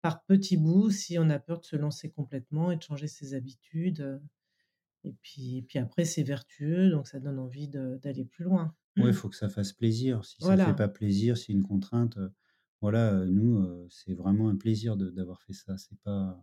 par 0.03 0.25
petits 0.25 0.57
bouts 0.57 0.91
si 0.91 1.19
on 1.19 1.29
a 1.31 1.39
peur 1.39 1.61
de 1.61 1.65
se 1.65 1.77
lancer 1.77 2.11
complètement 2.11 2.71
et 2.71 2.77
de 2.77 2.83
changer 2.83 3.09
ses 3.09 3.35
habitudes. 3.35 4.21
Et 5.05 5.13
puis, 5.21 5.63
puis 5.69 5.79
après, 5.79 6.05
c'est 6.05 6.23
vertueux, 6.23 6.91
donc 6.91 7.07
ça 7.07 7.21
donne 7.21 7.39
envie 7.39 7.69
d'aller 7.69 8.25
plus 8.25 8.45
loin. 8.45 8.75
Oui, 8.97 9.05
il 9.05 9.09
mmh. 9.11 9.13
faut 9.13 9.29
que 9.29 9.37
ça 9.37 9.49
fasse 9.49 9.73
plaisir. 9.73 10.25
Si 10.25 10.37
ça 10.41 10.57
ne 10.57 10.65
fait 10.65 10.75
pas 10.75 10.89
plaisir, 10.89 11.37
c'est 11.37 11.53
une 11.53 11.63
contrainte. 11.63 12.19
Voilà, 12.81 13.25
nous, 13.27 13.89
c'est 13.89 14.15
vraiment 14.15 14.49
un 14.49 14.57
plaisir 14.57 14.97
d'avoir 14.97 15.43
fait 15.43 15.53
ça. 15.53 15.77
C'est 15.77 15.99
pas, 16.01 16.41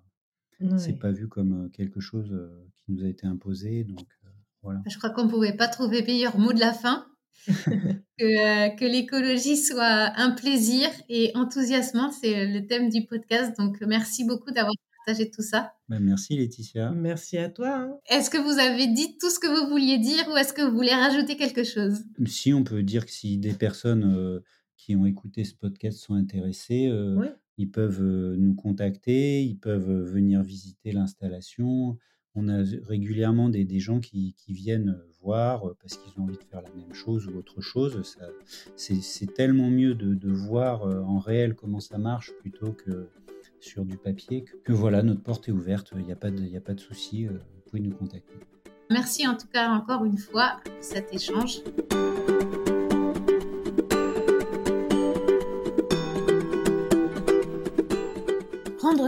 c'est 0.77 0.99
pas 0.99 1.11
vu 1.11 1.27
comme 1.27 1.69
quelque 1.71 1.99
chose 1.99 2.33
qui 2.85 2.91
nous 2.91 3.03
a 3.03 3.07
été 3.07 3.27
imposé. 3.27 3.83
Donc 3.83 4.05
voilà. 4.61 4.81
Je 4.87 4.97
crois 4.97 5.09
qu'on 5.09 5.25
ne 5.25 5.29
pouvait 5.29 5.55
pas 5.55 5.67
trouver 5.67 6.01
meilleur 6.03 6.37
mot 6.37 6.53
de 6.53 6.59
la 6.59 6.73
fin. 6.73 7.05
Euh, 8.21 8.69
que, 8.69 8.85
l'écologie 8.85 9.57
soit 9.57 10.13
un 10.15 10.31
plaisir 10.31 10.87
et 11.09 11.31
enthousiasmant, 11.35 12.11
c'est 12.11 12.45
le 12.45 12.67
thème 12.67 12.89
du 12.89 13.05
podcast. 13.05 13.57
Donc, 13.57 13.81
merci 13.81 14.23
beaucoup 14.23 14.51
d'avoir 14.51 14.75
partagé 15.05 15.31
tout 15.31 15.41
ça. 15.41 15.73
Ben, 15.89 15.99
merci 15.99 16.37
Laetitia. 16.37 16.91
Merci 16.91 17.37
à 17.37 17.49
toi. 17.49 17.75
Hein. 17.75 17.97
Est-ce 18.07 18.29
que 18.29 18.37
vous 18.37 18.59
avez 18.59 18.87
dit 18.87 19.17
tout 19.17 19.31
ce 19.31 19.39
que 19.39 19.47
vous 19.47 19.67
vouliez 19.67 19.97
dire 19.97 20.25
ou 20.31 20.37
est-ce 20.37 20.53
que 20.53 20.61
vous 20.61 20.75
voulez 20.75 20.93
rajouter 20.93 21.35
quelque 21.35 21.63
chose? 21.63 22.03
Si, 22.27 22.53
on 22.53 22.63
peut 22.63 22.83
dire 22.83 23.05
que 23.05 23.11
si 23.11 23.39
des 23.39 23.53
personnes 23.53 24.13
euh, 24.15 24.39
qui 24.77 24.95
ont 24.95 25.07
écouté 25.07 25.43
ce 25.43 25.55
podcast 25.55 25.97
sont 25.97 26.13
intéressées, 26.13 26.87
euh, 26.87 27.19
ils 27.57 27.69
peuvent 27.69 28.03
nous 28.03 28.55
contacter, 28.55 29.43
ils 29.43 29.57
peuvent 29.57 30.03
venir 30.03 30.43
visiter 30.43 30.91
l'installation 30.91 31.97
on 32.35 32.49
a 32.49 32.63
régulièrement 32.87 33.49
des, 33.49 33.79
gens 33.79 33.99
qui, 33.99 34.35
viennent 34.47 34.99
voir 35.21 35.63
parce 35.81 35.97
qu'ils 35.97 36.19
ont 36.19 36.23
envie 36.23 36.37
de 36.37 36.43
faire 36.43 36.61
la 36.61 36.71
même 36.71 36.93
chose 36.93 37.27
ou 37.27 37.37
autre 37.37 37.61
chose. 37.61 38.01
C'est 38.75 39.33
tellement 39.33 39.69
mieux 39.69 39.93
de, 39.95 40.29
voir 40.31 40.83
en 40.83 41.19
réel 41.19 41.55
comment 41.55 41.79
ça 41.79 41.97
marche 41.97 42.31
plutôt 42.39 42.71
que 42.71 43.09
sur 43.59 43.85
du 43.85 43.97
papier 43.97 44.43
que, 44.43 44.73
voilà, 44.73 45.03
notre 45.03 45.21
porte 45.21 45.47
est 45.47 45.51
ouverte, 45.51 45.93
il 45.95 46.03
n'y 46.03 46.11
a 46.11 46.15
pas 46.61 46.73
de, 46.73 46.79
souci, 46.79 47.27
vous 47.27 47.37
pouvez 47.69 47.81
nous 47.81 47.95
contacter. 47.95 48.33
Merci 48.89 49.27
en 49.27 49.37
tout 49.37 49.47
cas 49.47 49.69
encore 49.69 50.03
une 50.05 50.17
fois 50.17 50.59
pour 50.63 50.73
cet 50.81 51.13
échange. 51.13 51.61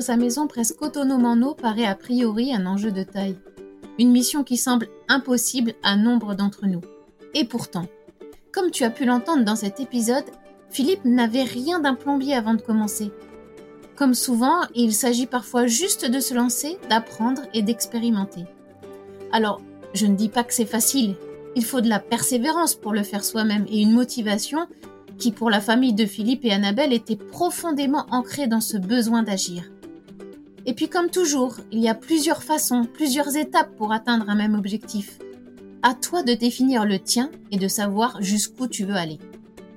Sa 0.02 0.18
maison 0.18 0.46
presque 0.46 0.82
autonome 0.82 1.26
en 1.26 1.42
eau 1.42 1.54
paraît 1.54 1.86
a 1.86 1.96
priori 1.96 2.54
un 2.54 2.66
enjeu 2.66 2.92
de 2.92 3.04
taille. 3.04 3.38
Une 3.98 4.12
mission 4.12 4.44
qui 4.44 4.58
semble 4.58 4.88
impossible 5.08 5.74
à 5.84 5.96
nombre 5.96 6.36
d'entre 6.36 6.66
nous. 6.66 6.82
Et 7.34 7.46
pourtant, 7.46 7.88
comme 8.52 8.72
tu 8.72 8.84
as 8.84 8.90
pu 8.90 9.06
l'entendre 9.06 9.46
dans 9.46 9.56
cet 9.56 9.80
épisode, 9.80 10.26
Philippe 10.70 11.06
n'avait 11.06 11.44
rien 11.44 11.80
d'un 11.80 11.96
plombier 11.96 12.36
avant 12.36 12.54
de 12.54 12.62
commencer. 12.62 13.12
Comme 13.96 14.14
souvent, 14.14 14.62
il 14.76 14.94
s'agit 14.94 15.28
parfois 15.28 15.66
juste 15.66 16.10
de 16.10 16.20
se 16.20 16.34
lancer, 16.34 16.78
d'apprendre 16.90 17.44
et 17.54 17.62
d'expérimenter. 17.62 18.46
Alors, 19.32 19.62
je 19.94 20.06
ne 20.08 20.16
dis 20.16 20.30
pas 20.30 20.44
que 20.44 20.54
c'est 20.54 20.66
facile, 20.66 21.16
il 21.56 21.64
faut 21.64 21.82
de 21.82 21.90
la 21.90 22.00
persévérance 22.00 22.76
pour 22.76 22.94
le 22.94 23.04
faire 23.04 23.24
soi-même 23.24 23.66
et 23.70 23.82
une 23.82 23.94
motivation 23.94 24.68
qui, 25.18 25.32
pour 25.32 25.50
la 25.50 25.62
famille 25.62 25.94
de 25.94 26.06
Philippe 26.06 26.44
et 26.44 26.52
Annabelle, 26.52 26.92
était 26.92 27.16
profondément 27.16 28.06
ancrée 28.12 28.48
dans 28.48 28.62
ce 28.62 28.78
besoin 28.78 29.24
d'agir. 29.24 29.64
Et 30.66 30.74
puis 30.74 30.90
comme 30.90 31.10
toujours, 31.10 31.58
il 31.72 31.80
y 31.80 31.90
a 31.90 31.96
plusieurs 31.96 32.44
façons, 32.44 32.88
plusieurs 32.92 33.36
étapes 33.38 33.76
pour 33.76 33.92
atteindre 33.92 34.30
un 34.30 34.36
même 34.36 34.56
objectif. 34.56 35.20
À 35.84 35.94
toi 35.94 36.24
de 36.24 36.34
définir 36.34 36.86
le 36.86 36.98
tien 36.98 37.30
et 37.52 37.58
de 37.58 37.68
savoir 37.68 38.22
jusqu'où 38.22 38.68
tu 38.68 38.86
veux 38.86 38.96
aller. 38.96 39.20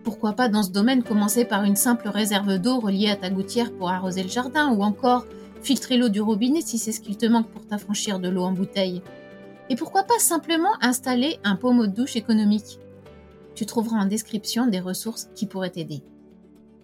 Pourquoi 0.02 0.32
pas 0.32 0.48
dans 0.48 0.62
ce 0.62 0.70
domaine 0.70 1.02
commencer 1.02 1.44
par 1.44 1.64
une 1.64 1.76
simple 1.76 2.08
réserve 2.08 2.58
d'eau 2.58 2.80
reliée 2.80 3.10
à 3.10 3.16
ta 3.16 3.28
gouttière 3.28 3.70
pour 3.72 3.90
arroser 3.90 4.22
le 4.22 4.30
jardin 4.30 4.72
ou 4.72 4.82
encore 4.82 5.26
filtrer 5.60 5.98
l'eau 5.98 6.08
du 6.08 6.22
robinet 6.22 6.62
si 6.62 6.78
c'est 6.78 6.92
ce 6.92 7.00
qu'il 7.00 7.18
te 7.18 7.26
manque 7.26 7.50
pour 7.50 7.66
t'affranchir 7.66 8.18
de 8.18 8.30
l'eau 8.30 8.44
en 8.44 8.52
bouteille. 8.52 9.02
Et 9.68 9.76
pourquoi 9.76 10.04
pas 10.04 10.18
simplement 10.18 10.72
installer 10.80 11.38
un 11.44 11.56
pommeau 11.56 11.86
de 11.86 11.94
douche 11.94 12.16
économique 12.16 12.78
Tu 13.54 13.66
trouveras 13.66 13.98
en 13.98 14.06
description 14.06 14.66
des 14.66 14.80
ressources 14.80 15.28
qui 15.34 15.44
pourraient 15.44 15.68
t'aider. 15.68 16.02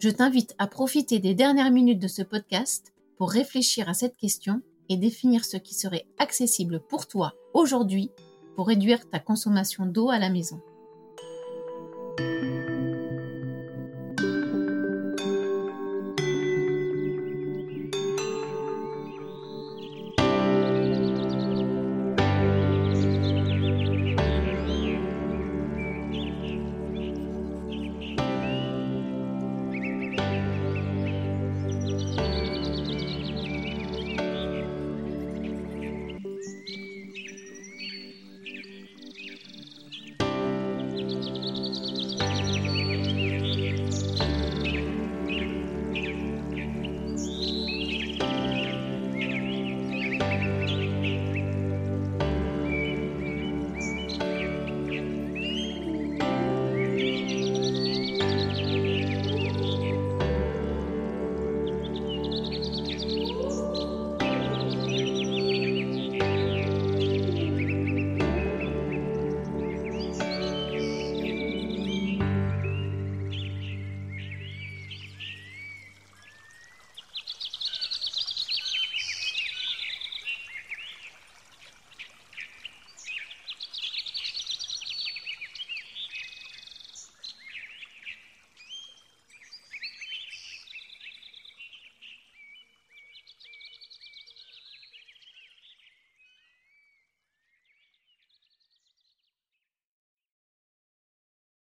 Je 0.00 0.10
t'invite 0.10 0.54
à 0.58 0.66
profiter 0.66 1.18
des 1.18 1.34
dernières 1.34 1.70
minutes 1.70 2.02
de 2.02 2.08
ce 2.08 2.20
podcast 2.20 2.93
pour 3.16 3.30
réfléchir 3.30 3.88
à 3.88 3.94
cette 3.94 4.16
question 4.16 4.60
et 4.88 4.96
définir 4.96 5.44
ce 5.44 5.56
qui 5.56 5.74
serait 5.74 6.06
accessible 6.18 6.80
pour 6.88 7.06
toi 7.06 7.32
aujourd'hui 7.54 8.10
pour 8.56 8.68
réduire 8.68 9.08
ta 9.10 9.18
consommation 9.18 9.86
d'eau 9.86 10.10
à 10.10 10.18
la 10.18 10.30
maison. 10.30 10.60